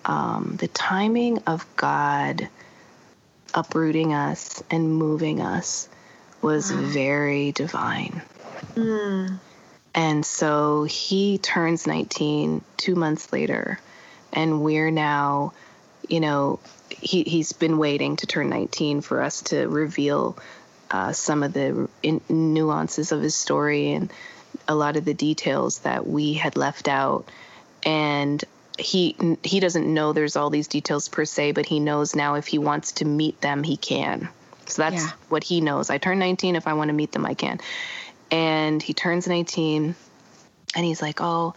[0.05, 2.47] Um, the timing of God
[3.53, 5.89] uprooting us and moving us
[6.41, 6.79] was wow.
[6.81, 8.21] very divine.
[8.75, 9.39] Mm.
[9.93, 13.79] And so he turns 19 two months later,
[14.31, 15.53] and we're now,
[16.11, 16.59] you know,
[16.89, 20.37] he he's been waiting to turn 19 for us to reveal
[20.91, 24.11] uh, some of the in, nuances of his story and
[24.67, 27.29] a lot of the details that we had left out.
[27.83, 28.43] And
[28.77, 32.47] he he doesn't know there's all these details per se but he knows now if
[32.47, 34.27] he wants to meet them he can.
[34.65, 35.11] So that's yeah.
[35.29, 35.89] what he knows.
[35.89, 37.59] I turn 19 if i want to meet them i can.
[38.31, 39.95] And he turns 19
[40.75, 41.53] and he's like oh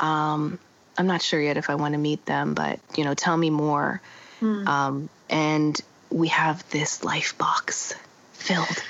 [0.00, 0.58] um,
[0.98, 3.50] i'm not sure yet if i want to meet them but you know tell me
[3.50, 4.00] more
[4.42, 4.66] Hmm.
[4.66, 5.80] Um, and
[6.10, 7.94] we have this life box
[8.32, 8.82] filled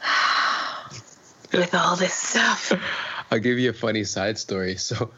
[1.52, 2.72] with all this stuff.
[3.30, 4.76] I'll give you a funny side story.
[4.84, 5.10] So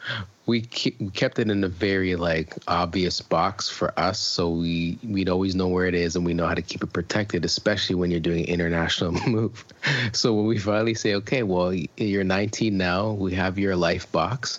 [0.45, 5.55] we kept it in a very like obvious box for us, so we we'd always
[5.55, 8.19] know where it is and we know how to keep it protected, especially when you're
[8.19, 9.65] doing international move.
[10.13, 14.59] So when we finally say, okay, well you're 19 now, we have your life box.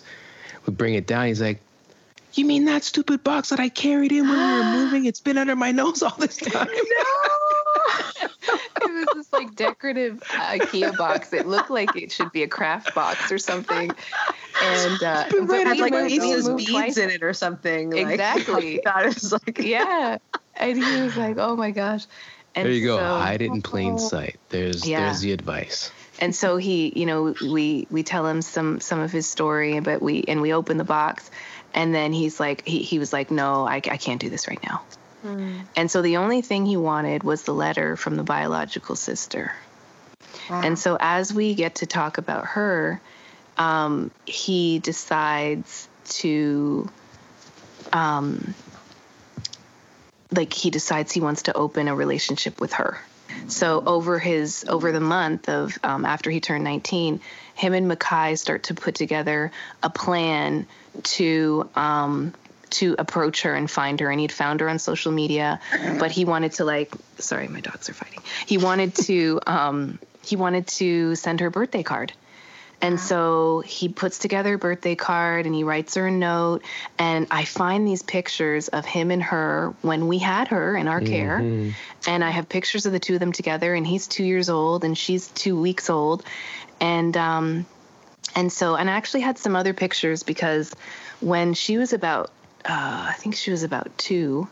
[0.64, 1.26] We bring it down.
[1.26, 1.60] He's like,
[2.34, 5.04] you mean that stupid box that I carried in when we were moving?
[5.06, 6.68] It's been under my nose all this time.
[6.68, 6.78] no.
[8.82, 11.32] it was this like decorative IKEA box.
[11.32, 13.90] It looked like it should be a craft box or something.
[14.62, 16.96] And uh, right had like pieces beads twice.
[16.96, 17.96] in it or something.
[17.96, 18.80] Exactly.
[18.88, 20.18] Like, it was like yeah.
[20.56, 22.06] And he was like, "Oh my gosh."
[22.54, 22.98] And there you go.
[22.98, 24.38] So, Hide it in plain sight.
[24.48, 25.06] There's yeah.
[25.06, 25.90] there's the advice.
[26.18, 30.02] and so he, you know, we we tell him some some of his story, but
[30.02, 31.30] we and we open the box,
[31.74, 34.62] and then he's like, he he was like, no, I, I can't do this right
[34.62, 34.82] now.
[35.24, 35.64] Mm.
[35.76, 39.52] And so the only thing he wanted was the letter from the biological sister.
[40.48, 40.62] Wow.
[40.62, 43.00] And so as we get to talk about her,
[43.56, 46.88] um, he decides to
[47.92, 48.54] um,
[50.30, 52.98] like he decides he wants to open a relationship with her.
[53.46, 57.20] So over his over the month of um, after he turned 19,
[57.54, 59.52] him and Makai start to put together
[59.82, 60.66] a plan
[61.04, 62.34] to um,
[62.70, 64.10] to approach her and find her.
[64.10, 65.60] And he'd found her on social media,
[65.98, 68.20] but he wanted to like sorry, my dogs are fighting.
[68.46, 72.12] He wanted to um, he wanted to send her a birthday card.
[72.80, 76.62] And so he puts together a birthday card and he writes her a note.
[76.96, 81.00] And I find these pictures of him and her when we had her in our
[81.00, 81.40] care.
[81.40, 81.70] Mm-hmm.
[82.06, 83.74] And I have pictures of the two of them together.
[83.74, 86.22] And he's two years old and she's two weeks old.
[86.80, 87.66] And, um,
[88.38, 90.72] and so, and I actually had some other pictures because
[91.18, 92.30] when she was about,
[92.64, 94.46] uh, I think she was about two,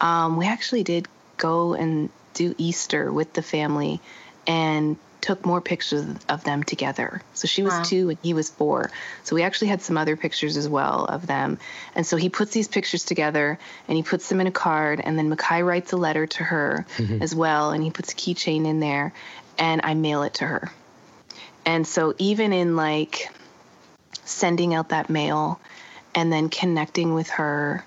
[0.00, 1.06] um, we actually did
[1.36, 4.00] go and do Easter with the family
[4.44, 7.22] and took more pictures of them together.
[7.34, 7.82] So she was wow.
[7.84, 8.90] two and he was four.
[9.22, 11.58] So we actually had some other pictures as well of them.
[11.94, 13.56] And so he puts these pictures together
[13.86, 15.00] and he puts them in a card.
[15.00, 17.22] And then Makai writes a letter to her mm-hmm.
[17.22, 17.70] as well.
[17.70, 19.12] And he puts a keychain in there
[19.58, 20.72] and I mail it to her.
[21.64, 23.30] And so even in like
[24.24, 25.60] sending out that mail
[26.14, 27.84] and then connecting with her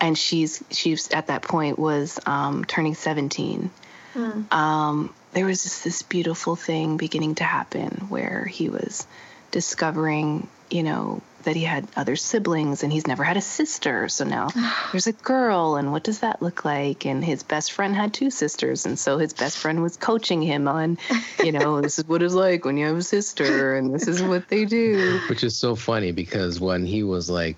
[0.00, 3.70] and she's she's at that point was um, turning 17
[4.14, 4.52] mm.
[4.52, 9.06] um, there was just this beautiful thing beginning to happen where he was
[9.50, 14.08] discovering, you know, that he had other siblings and he's never had a sister.
[14.08, 14.48] So now
[14.92, 17.06] there's a girl, and what does that look like?
[17.06, 18.86] And his best friend had two sisters.
[18.86, 20.98] And so his best friend was coaching him on,
[21.42, 24.22] you know, this is what it's like when you have a sister, and this is
[24.22, 25.20] what they do.
[25.28, 27.56] Which is so funny because when he was like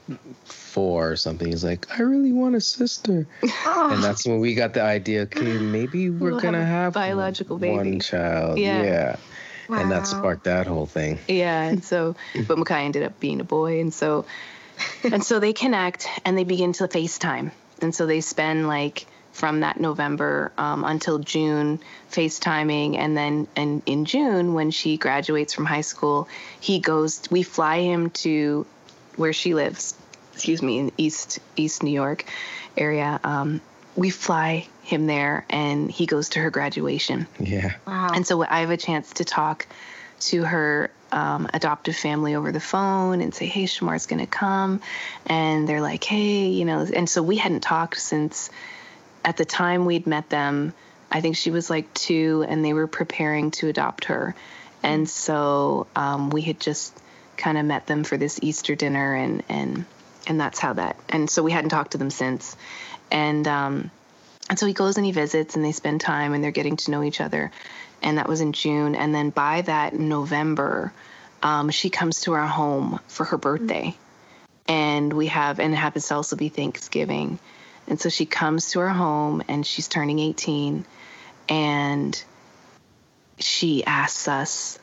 [0.77, 1.49] four or something.
[1.49, 3.27] He's like, I really want a sister.
[3.43, 3.91] Oh.
[3.97, 7.57] And that's when we got the idea, okay, maybe we're we'll gonna have, have biological
[7.57, 7.77] baby.
[7.77, 8.59] One child.
[8.59, 8.83] Yeah.
[8.83, 9.17] yeah.
[9.69, 9.79] Wow.
[9.79, 11.19] And that sparked that whole thing.
[11.29, 11.63] Yeah.
[11.63, 12.15] And so
[12.47, 13.81] but Makai ended up being a boy.
[13.81, 14.25] And so
[15.03, 17.51] and so they connect and they begin to FaceTime.
[17.83, 22.97] And so they spend like from that November um, until June FaceTiming.
[22.97, 26.29] And then and in June, when she graduates from high school,
[26.61, 28.67] he goes, we fly him to
[29.17, 29.95] where she lives
[30.37, 32.25] excuse me, in East East New York
[32.77, 33.19] area.
[33.25, 33.63] Um,
[33.97, 37.27] we fly him there, and he goes to her graduation.
[37.41, 37.75] Yeah.
[37.87, 38.13] Wow.
[38.15, 39.67] And so I have a chance to talk
[40.19, 44.81] to her um, adoptive family over the phone and say, "Hey, Shamar's going to come,"
[45.27, 48.51] and they're like, "Hey, you know," and so we hadn't talked since
[49.25, 50.73] at the time we'd met them.
[51.11, 54.35] I think she was like two, and they were preparing to adopt her,
[54.83, 56.97] and so um, we had just
[57.37, 59.85] kind of met them for this Easter dinner, and and
[60.27, 60.97] and that's how that.
[61.09, 62.57] And so we hadn't talked to them since,
[63.11, 63.91] and um,
[64.49, 66.91] and so he goes and he visits, and they spend time, and they're getting to
[66.91, 67.51] know each other,
[68.03, 70.93] and that was in June, and then by that November,
[71.43, 73.95] um, she comes to our home for her birthday,
[74.69, 77.39] and we have, and it happens to also be Thanksgiving,
[77.89, 80.85] and so she comes to our home, and she's turning 18,
[81.49, 82.25] and
[83.39, 84.79] she asks us,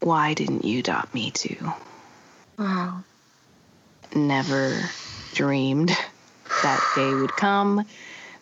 [0.00, 1.72] "Why didn't you adopt me too?"
[2.58, 3.04] Wow.
[4.14, 4.90] Never
[5.34, 5.96] dreamed
[6.62, 7.84] that day would come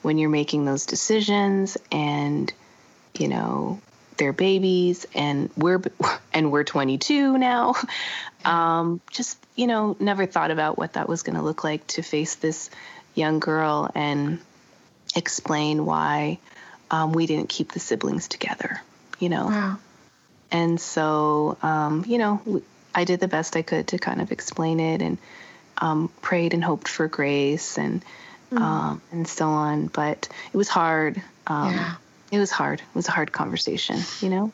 [0.02, 2.52] when you're making those decisions and
[3.18, 3.80] you know
[4.16, 5.82] they're babies and we're
[6.32, 7.74] and we're 22 now
[8.44, 12.02] um, just you know never thought about what that was going to look like to
[12.02, 12.70] face this
[13.14, 14.38] young girl and
[15.14, 16.38] explain why
[16.90, 18.80] um, we didn't keep the siblings together
[19.18, 19.78] you know wow.
[20.50, 22.62] and so um, you know
[22.94, 25.18] i did the best i could to kind of explain it and
[25.78, 28.04] um, prayed and hoped for grace and
[28.50, 28.60] mm.
[28.60, 29.86] um, and so on.
[29.86, 31.20] But it was hard.
[31.46, 31.94] Um, yeah.
[32.32, 32.80] It was hard.
[32.80, 34.52] It was a hard conversation, you know.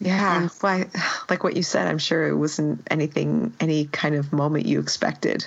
[0.00, 0.84] Yeah, and, well,
[1.30, 5.46] like what you said, I'm sure it wasn't anything, any kind of moment you expected.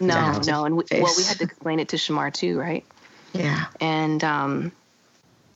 [0.00, 2.84] No, no, and we, well, we had to explain it to Shamar too, right?
[3.34, 4.72] Yeah, and um,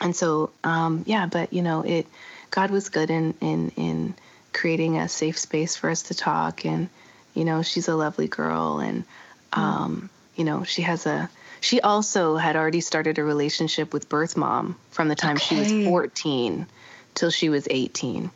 [0.01, 2.07] and so um, yeah, but you know, it
[2.51, 4.15] God was good in in in
[4.53, 6.89] creating a safe space for us to talk and
[7.35, 9.05] you know, she's a lovely girl, and
[9.53, 9.59] mm.
[9.59, 11.29] um, you know, she has a.
[11.61, 15.65] She also had already started a relationship with birth mom from the time okay.
[15.65, 16.67] she was 14
[17.15, 18.31] till she was 18.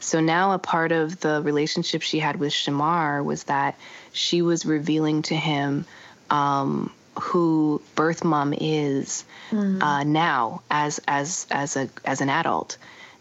[0.00, 3.78] So now a part of the relationship she had with Shamar was that
[4.12, 5.86] she was revealing to him
[6.30, 9.80] um, who birth mom is mm.
[9.80, 12.76] uh, now as as as a as an adult,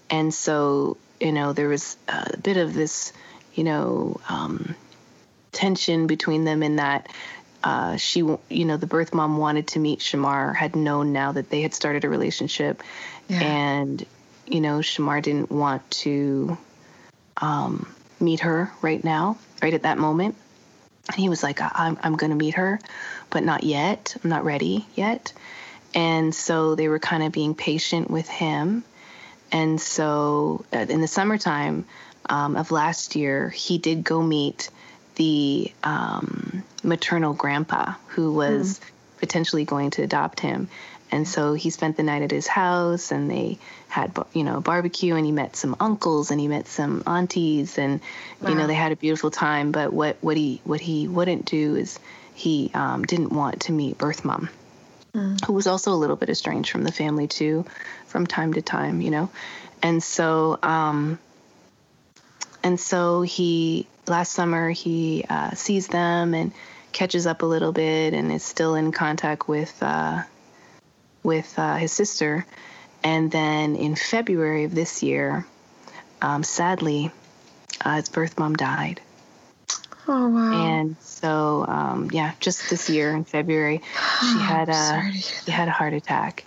[0.09, 3.13] and so you know, there was a bit of this,
[3.55, 4.75] you know, um,
[5.53, 7.09] tension between them in that
[7.63, 11.49] uh, she, you know, the birth mom wanted to meet Shamar, had known now that
[11.49, 12.83] they had started a relationship,
[13.29, 13.41] yeah.
[13.41, 14.05] and
[14.45, 16.57] you know, Shamar didn't want to
[17.37, 17.87] um,
[18.19, 20.35] meet her right now, right at that moment.
[21.07, 22.79] And he was like, I'm, I'm going to meet her,
[23.29, 24.15] but not yet.
[24.23, 25.33] I'm not ready yet.
[25.93, 28.83] And so they were kind of being patient with him.
[29.51, 31.85] And so uh, in the summertime
[32.29, 34.69] um, of last year, he did go meet
[35.15, 38.83] the um, maternal grandpa who was mm.
[39.19, 40.67] potentially going to adopt him.
[41.11, 45.15] And so he spent the night at his house and they had, you know, barbecue
[45.15, 48.01] and he met some uncles and he met some aunties and,
[48.41, 48.49] wow.
[48.49, 49.71] you know, they had a beautiful time.
[49.71, 51.99] But what, what he, what he wouldn't do is
[52.33, 54.49] he um, didn't want to meet birth mom,
[55.13, 55.45] mm.
[55.45, 57.63] who was also a little bit estranged from the family too,
[58.07, 59.29] from time to time, you know?
[59.83, 61.19] And so, um,
[62.63, 66.51] and so he last summer he uh, sees them and
[66.91, 70.23] catches up a little bit and is still in contact with uh,
[71.23, 72.45] with uh, his sister.
[73.03, 75.45] And then in February of this year,
[76.21, 77.11] um, sadly,
[77.83, 79.01] uh, his birth mom died.
[80.07, 80.51] Oh wow!
[80.51, 83.81] And so, um, yeah, just this year in February,
[84.21, 86.45] she had a she had a heart attack,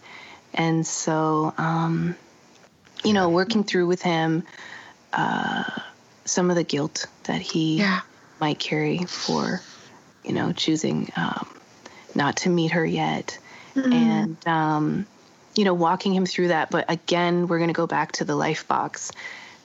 [0.55, 2.17] and so, um,
[3.05, 4.45] you know, working through with him,
[5.13, 5.65] uh,
[6.27, 8.01] some of the guilt that he yeah.
[8.41, 9.63] might carry for,
[10.25, 11.49] you know, choosing um,
[12.15, 13.39] not to meet her yet.
[13.75, 13.93] Mm-hmm.
[13.93, 15.07] And, um,
[15.55, 16.71] you know, walking him through that.
[16.71, 19.13] But again, we're going to go back to the life box.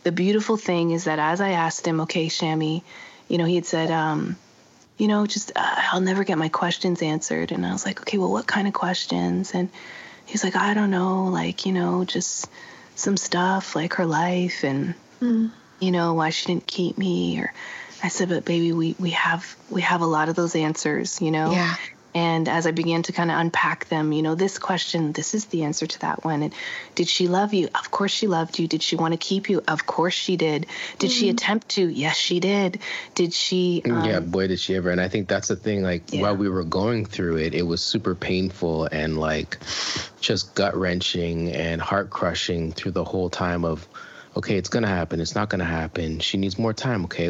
[0.04, 2.84] The beautiful thing is that as I asked him, okay, Shami,
[3.28, 4.38] you know, he had said, um,
[4.98, 7.52] you know, just uh, I'll never get my questions answered.
[7.52, 9.54] And I was like, okay, well, what kind of questions?
[9.54, 9.70] And
[10.26, 12.50] he's like, I don't know, like, you know, just
[12.96, 15.52] some stuff like her life and mm
[15.82, 17.54] you know, why she didn't keep me or
[18.04, 21.32] I said, but baby, we, we have we have a lot of those answers, you
[21.32, 21.52] know?
[21.52, 21.76] Yeah.
[22.14, 25.46] And as I began to kind of unpack them, you know, this question, this is
[25.46, 26.44] the answer to that one.
[26.44, 26.54] And
[26.94, 27.70] did she love you?
[27.74, 28.68] Of course she loved you.
[28.68, 29.64] Did she want to keep you?
[29.66, 30.66] Of course she did.
[31.00, 31.20] Did mm-hmm.
[31.20, 31.88] she attempt to?
[31.88, 32.80] Yes, she did.
[33.16, 33.82] Did she?
[33.86, 34.90] Um, yeah, boy, did she ever.
[34.90, 35.84] And I think that's the thing.
[35.84, 36.24] Like yeah.
[36.24, 39.58] while we were going through it, it was super painful and like
[40.20, 43.88] just gut wrenching and heart crushing through the whole time of
[44.36, 45.20] okay, it's going to happen.
[45.20, 46.20] It's not going to happen.
[46.20, 47.06] She needs more time.
[47.06, 47.30] Okay,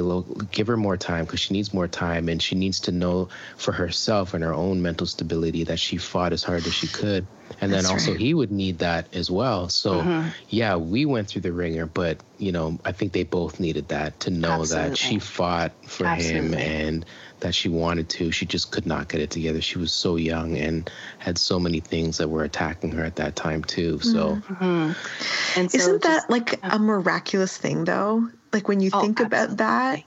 [0.52, 3.72] give her more time because she needs more time and she needs to know for
[3.72, 7.26] herself and her own mental stability that she fought as hard as she could.
[7.60, 8.20] And That's then also, right.
[8.20, 9.68] he would need that as well.
[9.68, 10.30] So, uh-huh.
[10.50, 14.22] yeah, we went through the ringer, but, you know, I think they both needed that
[14.22, 14.90] to know Absolutely.
[14.90, 16.40] that she fought for Absolutely.
[16.40, 17.06] him and
[17.42, 18.32] that she wanted to.
[18.32, 19.62] She just could not get it together.
[19.62, 20.90] She was so young and
[21.20, 24.00] had so many things that were attacking her at that time too.
[24.00, 25.60] So, mm-hmm.
[25.60, 28.30] and so isn't that like a miraculous thing though?
[28.54, 29.46] Like when you oh, think absolutely.
[29.46, 30.04] about that,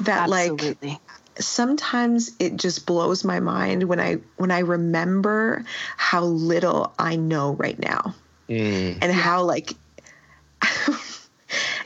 [0.00, 0.90] that absolutely.
[0.90, 1.00] like
[1.38, 5.64] sometimes it just blows my mind when I when I remember
[5.96, 8.14] how little I know right now,
[8.48, 8.98] mm.
[9.00, 9.72] and how like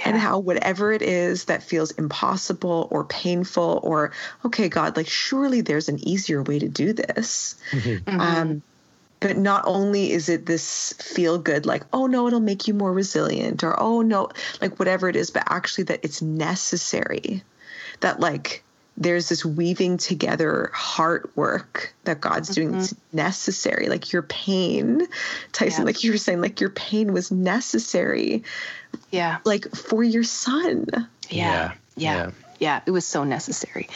[0.05, 4.13] and how whatever it is that feels impossible or painful or
[4.45, 7.57] okay god like surely there's an easier way to do this.
[7.71, 8.21] Mm-hmm.
[8.21, 8.63] um,
[9.21, 12.93] but not only is it this feel good like oh no it'll make you more
[12.93, 14.31] resilient or oh no
[14.61, 17.43] like whatever it is but actually that it's necessary.
[18.01, 18.63] That like
[18.99, 23.17] there's this weaving together heart work that God's doing mm-hmm.
[23.17, 23.89] necessary.
[23.89, 25.07] Like your pain,
[25.53, 25.87] Tyson, yeah.
[25.87, 28.43] like you were saying, like your pain was necessary.
[29.13, 29.39] Yeah.
[29.45, 30.87] Like for your son.
[30.91, 31.07] Yeah.
[31.31, 31.73] Yeah.
[31.97, 32.31] Yeah.
[32.59, 32.81] yeah.
[32.87, 33.89] It was so necessary.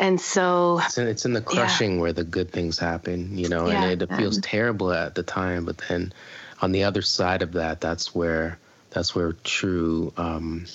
[0.00, 2.00] And so it's in, it's in the crushing yeah.
[2.00, 5.64] where the good things happen, you know, and it, it feels terrible at the time,
[5.64, 6.12] but then
[6.60, 8.58] on the other side of that, that's where
[8.90, 10.66] that's where true um,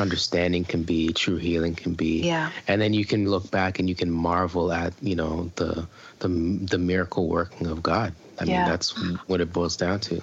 [0.00, 2.22] understanding can be, true healing can be.
[2.22, 2.50] Yeah.
[2.66, 5.86] And then you can look back and you can marvel at, you know, the
[6.20, 8.14] the the miracle working of God.
[8.40, 8.58] I yeah.
[8.58, 8.94] mean, that's
[9.26, 10.22] what it boils down to.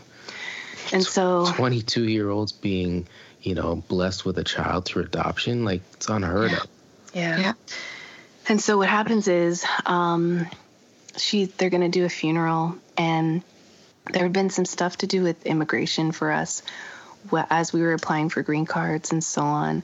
[0.94, 3.08] And so 22 year olds being,
[3.42, 6.58] you know, blessed with a child through adoption, like it's unheard yeah.
[6.58, 6.68] of.
[7.14, 7.40] Yeah.
[7.40, 7.54] Yeah.
[8.48, 10.48] And so what happens is um
[11.18, 13.42] she they're going to do a funeral and
[14.12, 16.62] there had been some stuff to do with immigration for us
[17.34, 19.84] as we were applying for green cards and so on,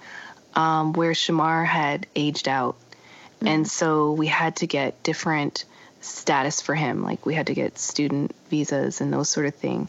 [0.55, 2.75] um, where Shamar had aged out.
[2.75, 3.47] Mm-hmm.
[3.47, 5.65] And so we had to get different
[6.01, 7.03] status for him.
[7.03, 9.87] Like we had to get student visas and those sort of thing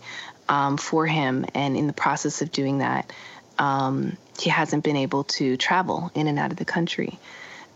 [0.49, 1.47] um, for him.
[1.55, 3.13] And in the process of doing that,
[3.59, 7.19] um, he hasn't been able to travel in and out of the country.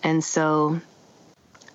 [0.02, 0.80] And so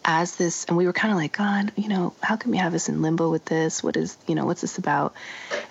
[0.04, 2.74] as this and we were kind of like god you know how can we have
[2.74, 5.14] us in limbo with this what is you know what's this about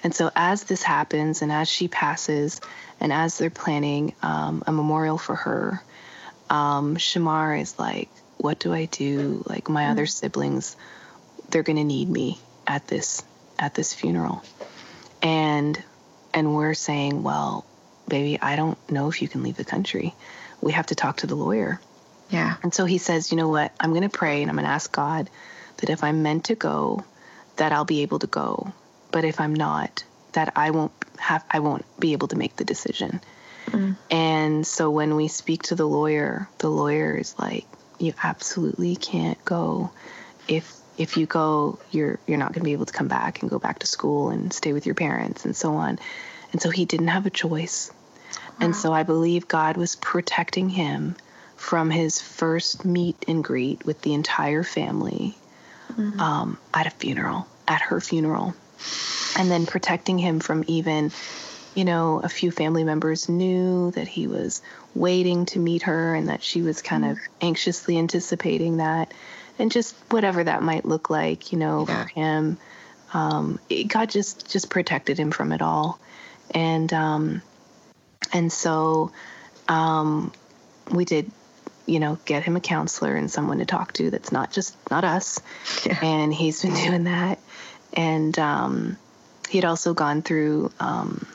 [0.02, 2.60] And so, as this happens, and as she passes,
[3.00, 5.82] and as they're planning um, a memorial for her,
[6.48, 8.08] um, Shamar is like,
[8.38, 9.42] "What do I do?
[9.46, 10.76] Like my other siblings,
[11.50, 13.22] they're gonna need me at this
[13.58, 14.42] at this funeral,"
[15.22, 15.82] and
[16.32, 17.64] and we're saying, "Well,
[18.08, 20.14] baby, I don't know if you can leave the country.
[20.62, 21.80] We have to talk to the lawyer."
[22.30, 22.56] Yeah.
[22.62, 23.72] And so he says, "You know what?
[23.80, 25.28] I'm gonna pray and I'm gonna ask God
[25.78, 27.04] that if I'm meant to go,
[27.56, 28.72] that I'll be able to go.
[29.10, 32.64] But if I'm not, that I won't have I won't be able to make the
[32.64, 33.20] decision.
[33.66, 33.96] Mm.
[34.10, 37.66] And so when we speak to the lawyer, the lawyer is like,
[37.98, 39.90] you absolutely can't go.
[40.48, 43.50] If if you go, you're you're not going to be able to come back and
[43.50, 45.98] go back to school and stay with your parents and so on.
[46.52, 47.90] And so he didn't have a choice.
[48.32, 48.56] Wow.
[48.60, 51.16] And so I believe God was protecting him
[51.60, 55.36] from his first meet and greet with the entire family
[55.92, 56.18] mm-hmm.
[56.18, 58.54] um, at a funeral, at her funeral,
[59.38, 61.12] and then protecting him from even,
[61.74, 64.62] you know, a few family members knew that he was
[64.94, 67.12] waiting to meet her and that she was kind mm-hmm.
[67.12, 69.12] of anxiously anticipating that,
[69.58, 72.02] and just whatever that might look like, you know, yeah.
[72.02, 72.58] for him.
[73.12, 76.00] Um, it, God just just protected him from it all,
[76.52, 77.42] and um,
[78.32, 79.12] and so
[79.68, 80.32] um,
[80.90, 81.30] we did
[81.86, 85.04] you know, get him a counselor and someone to talk to that's not just not
[85.04, 85.40] us.
[85.84, 85.98] Yeah.
[86.02, 87.38] And he's been doing that.
[87.94, 88.98] And um,
[89.48, 91.26] he had also gone through um,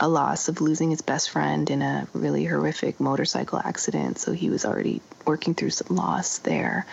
[0.00, 4.18] a loss of losing his best friend in a really horrific motorcycle accident.
[4.18, 6.86] So he was already working through some loss there.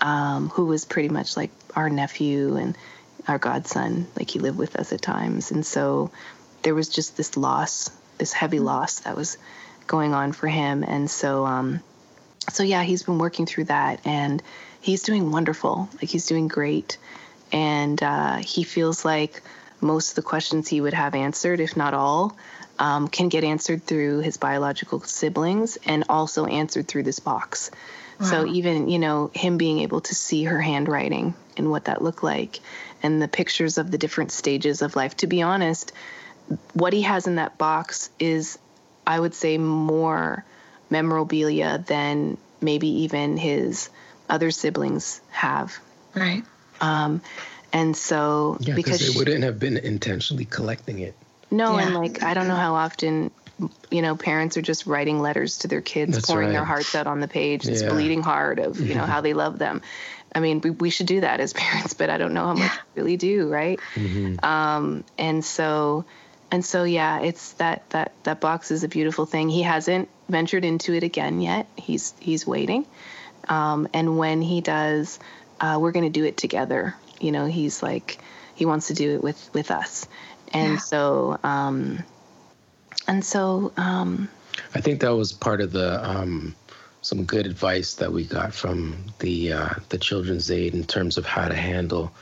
[0.00, 2.76] Um, who was pretty much like our nephew and
[3.28, 5.50] our godson, like he lived with us at times.
[5.50, 6.10] And so
[6.62, 8.66] there was just this loss, this heavy mm-hmm.
[8.66, 9.38] loss that was
[9.86, 10.82] going on for him.
[10.82, 11.80] And so um,
[12.50, 14.42] so yeah, he's been working through that and
[14.80, 15.88] he's doing wonderful.
[15.94, 16.98] Like he's doing great.
[17.52, 19.42] And uh, he feels like
[19.80, 22.36] most of the questions he would have answered, if not all,
[22.78, 27.70] um, can get answered through his biological siblings and also answered through this box.
[28.20, 28.26] Wow.
[28.26, 32.22] So even, you know, him being able to see her handwriting and what that looked
[32.22, 32.60] like
[33.02, 35.16] and the pictures of the different stages of life.
[35.18, 35.92] To be honest,
[36.72, 38.58] what he has in that box is,
[39.06, 40.44] I would say, more
[40.90, 43.90] memorabilia than maybe even his
[44.28, 45.76] other siblings have.
[46.14, 46.44] Right.
[46.80, 47.22] Um,
[47.72, 51.14] and so yeah, because they wouldn't have been intentionally collecting it.
[51.50, 51.86] No, yeah.
[51.86, 53.30] and like I don't know how often
[53.90, 56.52] you know parents are just writing letters to their kids, That's pouring right.
[56.52, 57.90] their hearts out on the page, this yeah.
[57.90, 59.82] bleeding heart of you know how they love them.
[60.34, 62.72] I mean, we, we should do that as parents, but I don't know how much
[62.94, 63.78] we really do, right?
[63.94, 64.44] Mm-hmm.
[64.44, 66.04] Um, and so
[66.54, 69.48] and so yeah it's that that that box is a beautiful thing.
[69.48, 71.66] He hasn't ventured into it again yet.
[71.76, 72.86] He's he's waiting.
[73.48, 75.18] Um, and when he does
[75.60, 76.94] uh, we're going to do it together.
[77.20, 78.18] You know he's like
[78.54, 80.06] he wants to do it with with us.
[80.52, 80.78] And yeah.
[80.78, 82.04] so um
[83.08, 84.28] and so um
[84.76, 86.54] i think that was part of the um
[87.02, 91.26] some good advice that we got from the uh, the children's aid in terms of
[91.26, 92.12] how to handle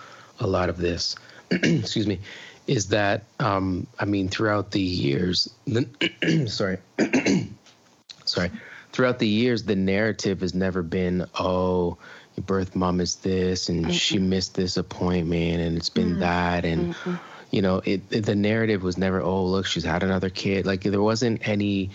[0.41, 1.15] a lot of this.
[1.51, 2.19] Excuse me
[2.67, 6.79] is that um, I mean throughout the years, the, sorry,
[8.25, 8.51] sorry,
[8.93, 11.99] throughout the years, the narrative has never been oh
[12.37, 13.93] your birth mom is this and mm-hmm.
[13.93, 16.21] she missed this appointment and it's been mm-hmm.
[16.21, 17.15] that and mm-hmm.
[17.51, 20.83] you know it, it, the narrative was never oh look she's had another kid like
[20.83, 21.91] there wasn't any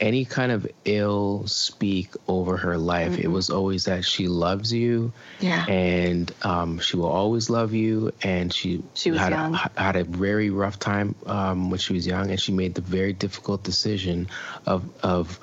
[0.00, 3.12] any kind of ill speak over her life.
[3.12, 3.22] Mm-hmm.
[3.22, 8.12] It was always that she loves you, yeah, and um, she will always love you.
[8.22, 9.54] And she she had young.
[9.54, 12.82] A, had a very rough time um, when she was young, and she made the
[12.82, 14.28] very difficult decision
[14.66, 15.40] of of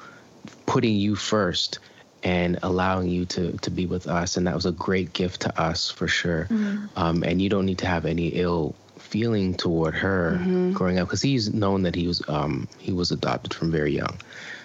[0.65, 1.79] putting you first
[2.23, 4.37] and allowing you to to be with us.
[4.37, 6.45] And that was a great gift to us for sure.
[6.49, 6.85] Mm-hmm.
[6.95, 8.75] Um, and you don't need to have any ill
[9.13, 10.71] feeling toward her mm-hmm.
[10.71, 14.17] growing up because he's known that he was um, he was adopted from very young.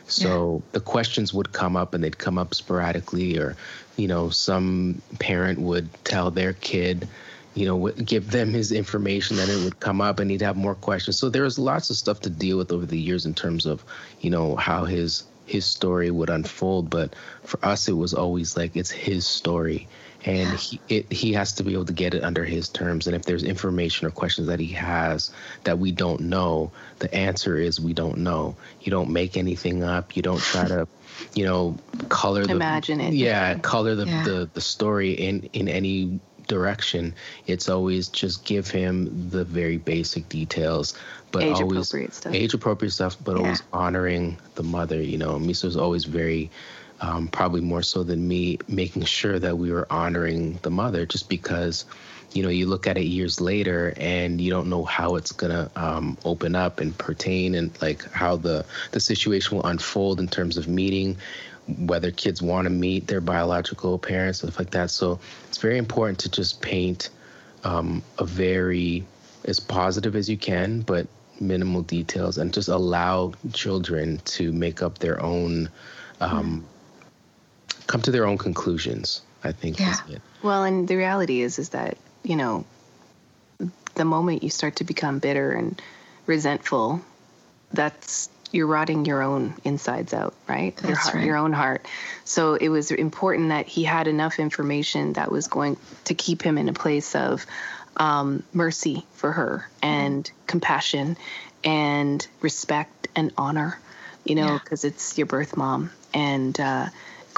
[0.07, 0.71] So yeah.
[0.73, 3.57] the questions would come up and they'd come up sporadically, or
[3.99, 7.07] you know, some parent would tell their kid,
[7.55, 10.75] you know, give them his information, then it would come up and he'd have more
[10.75, 11.19] questions.
[11.19, 13.85] So there was lots of stuff to deal with over the years in terms of,
[14.23, 16.89] you know, how his his story would unfold.
[16.89, 19.89] But for us, it was always like it's his story
[20.25, 23.07] and he it, he has to be able to get it under his terms.
[23.07, 25.31] And if there's information or questions that he has
[25.65, 28.57] that we don't know, the answer is we don't know.
[28.81, 30.17] You don't make anything up.
[30.17, 30.89] You don't try to,
[31.35, 31.77] you know,
[32.09, 33.15] color the imagine it.
[33.15, 34.25] Yeah, color the, yeah.
[34.25, 37.15] the the story in in any direction.
[37.47, 40.99] It's always just give him the very basic details,
[41.31, 42.35] but age always appropriate stuff.
[42.35, 43.43] age appropriate stuff, but yeah.
[43.43, 45.01] always honoring the mother.
[45.01, 46.51] You know, Meesah's always very
[47.01, 51.29] um, probably more so than me, making sure that we were honoring the mother, just
[51.29, 51.85] because
[52.35, 55.71] you know, you look at it years later and you don't know how it's gonna
[55.77, 60.59] um, open up and pertain and like how the the situation will unfold in terms
[60.59, 61.17] of meeting
[61.77, 64.91] whether kids want to meet their biological parents, stuff like that.
[64.91, 67.11] So it's very important to just paint
[67.65, 69.07] um, a very
[69.45, 71.07] as positive as you can, but
[71.41, 75.69] minimal details, and just allow children to make up their own,
[76.21, 76.65] um,
[77.89, 79.23] come to their own conclusions.
[79.43, 79.97] I think Yeah.
[80.09, 80.23] it.
[80.43, 82.65] Well, and the reality is, is that you know,
[83.95, 85.81] the moment you start to become bitter and
[86.27, 87.01] resentful,
[87.73, 90.75] that's you're rotting your own insides out, right?
[90.83, 91.25] your heart, right.
[91.25, 91.85] your own heart.
[92.25, 96.57] So it was important that he had enough information that was going to keep him
[96.57, 97.45] in a place of
[97.99, 101.17] um, mercy for her and compassion
[101.63, 103.79] and respect and honor.
[104.25, 104.59] You know, Yeah.
[104.63, 106.87] because it's your birth mom, and uh,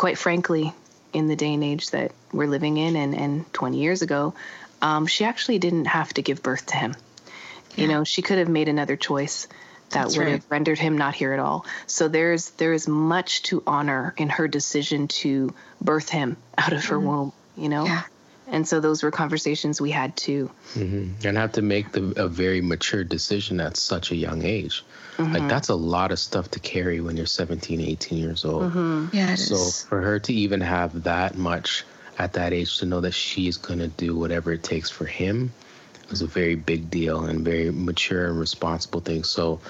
[0.00, 0.72] quite frankly,
[1.12, 4.32] in the day and age that we're living in and, and 20 years ago,
[4.80, 6.94] um, she actually didn't have to give birth to him.
[7.76, 9.46] You know, she could have made another choice
[9.90, 10.32] that That's would right.
[10.32, 11.66] have rendered him not here at all.
[11.86, 15.52] So there's there is much to honor in her decision to
[15.82, 17.84] birth him out of her womb, you know?
[17.84, 18.02] Yeah.
[18.50, 20.50] And so those were conversations we had too.
[20.74, 24.84] hmm And have to make the, a very mature decision at such a young age.
[25.16, 25.32] Mm-hmm.
[25.34, 28.74] Like that's a lot of stuff to carry when you're 17, 18 years old.
[29.12, 29.82] Yeah, So is.
[29.84, 31.84] for her to even have that much
[32.18, 35.52] at that age to know that she's gonna do whatever it takes for him
[36.10, 39.22] was a very big deal and very mature and responsible thing.
[39.24, 39.60] So,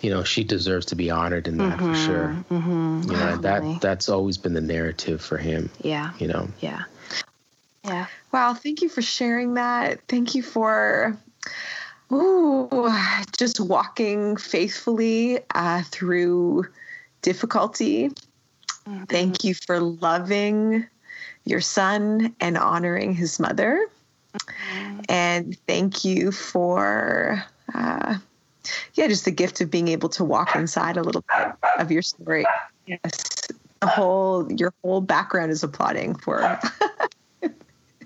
[0.00, 2.36] you know, she deserves to be honored in that for sure.
[2.50, 3.02] Mm-hmm.
[3.10, 5.70] You know, that that's always been the narrative for him.
[5.82, 6.12] Yeah.
[6.18, 6.84] You know, Yeah.
[7.84, 8.06] Yeah.
[8.32, 10.00] Wow, thank you for sharing that.
[10.06, 11.16] Thank you for
[12.12, 12.92] ooh,
[13.36, 16.66] just walking faithfully uh, through
[17.22, 18.10] difficulty.
[19.08, 20.86] Thank you for loving
[21.44, 23.86] your son and honoring his mother.
[25.08, 27.44] And thank you for,
[27.74, 28.18] uh,
[28.94, 32.02] yeah, just the gift of being able to walk inside a little bit of your
[32.02, 32.44] story.
[32.86, 33.48] Yes,
[33.80, 36.58] the whole your whole background is applauding for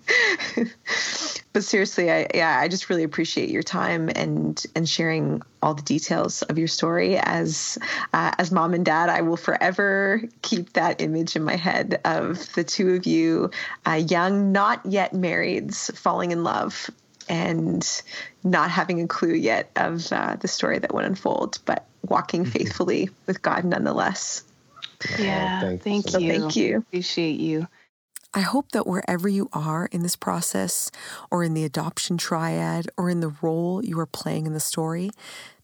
[1.52, 5.82] but seriously, I yeah, I just really appreciate your time and and sharing all the
[5.82, 7.16] details of your story.
[7.16, 7.78] As
[8.12, 12.52] uh, as mom and dad, I will forever keep that image in my head of
[12.54, 13.50] the two of you,
[13.86, 16.90] uh, young, not yet marrieds, falling in love,
[17.28, 18.02] and
[18.42, 23.08] not having a clue yet of uh, the story that would unfold, but walking faithfully
[23.26, 24.42] with God nonetheless.
[25.18, 25.60] Yeah.
[25.60, 26.26] thank you Thank so you.
[26.26, 26.40] much.
[26.40, 26.78] Thank you.
[26.78, 27.66] Appreciate you.
[28.36, 30.90] I hope that wherever you are in this process,
[31.30, 35.10] or in the adoption triad, or in the role you are playing in the story,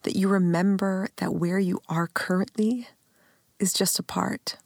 [0.05, 2.89] that you remember that where you are currently
[3.59, 4.57] is just a part,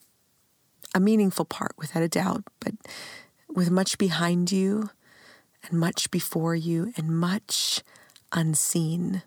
[0.94, 2.74] a meaningful part without a doubt, but
[3.48, 4.90] with much behind you,
[5.62, 7.82] and much before you, and much
[8.32, 9.22] unseen.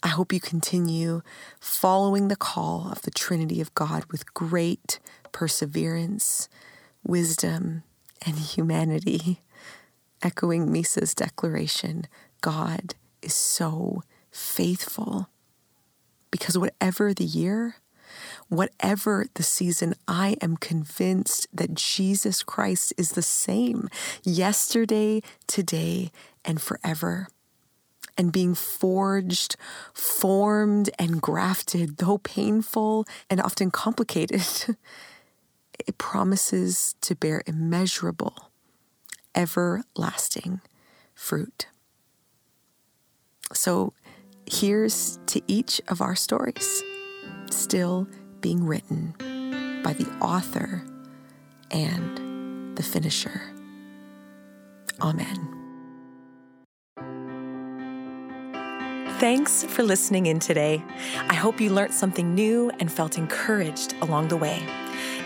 [0.00, 1.22] I hope you continue
[1.58, 5.00] following the call of the Trinity of God with great
[5.32, 6.48] perseverance,
[7.06, 7.82] wisdom,
[8.24, 9.40] and humanity.
[10.22, 12.06] Echoing Meesah's declaration
[12.40, 15.28] God is so faithful.
[16.30, 17.76] Because whatever the year,
[18.48, 23.88] whatever the season, I am convinced that Jesus Christ is the same
[24.22, 26.10] yesterday, today,
[26.44, 27.28] and forever
[28.18, 29.56] and being forged,
[29.92, 34.42] formed, and grafted, though painful and often complicated,
[35.86, 38.50] it promises to bear immeasurable,
[39.34, 40.60] everlasting
[41.14, 41.68] fruit.
[43.52, 43.92] So
[44.46, 46.82] here's to each of our stories,
[47.50, 48.08] still
[48.40, 49.14] being written
[49.82, 50.84] by the author
[51.70, 53.40] and the finisher.
[55.00, 55.52] Amen.
[59.18, 60.84] Thanks for listening in today.
[61.28, 64.62] I hope you learned something new and felt encouraged along the way.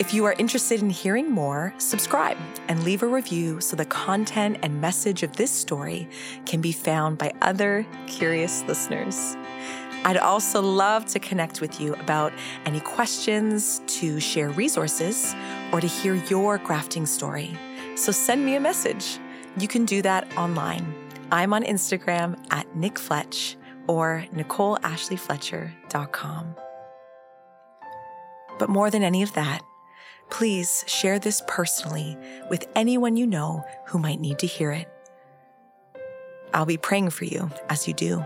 [0.01, 4.57] If you are interested in hearing more, subscribe and leave a review so the content
[4.63, 6.09] and message of this story
[6.47, 9.37] can be found by other curious listeners.
[10.07, 12.33] I'd also love to connect with you about
[12.65, 15.35] any questions, to share resources,
[15.71, 17.55] or to hear your grafting story.
[17.95, 19.19] So send me a message.
[19.59, 20.95] You can do that online.
[21.31, 26.57] I'm on Instagram at Nick Fletch or NicoleAshleyFletcher.com.
[28.59, 29.61] But more than any of that,
[30.31, 32.17] please share this personally
[32.49, 34.89] with anyone you know who might need to hear it.
[36.53, 38.25] I'll be praying for you as you do.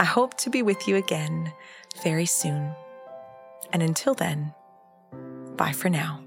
[0.00, 1.52] I hope to be with you again
[2.02, 2.72] very soon.
[3.72, 4.54] And until then,
[5.56, 6.21] bye for now.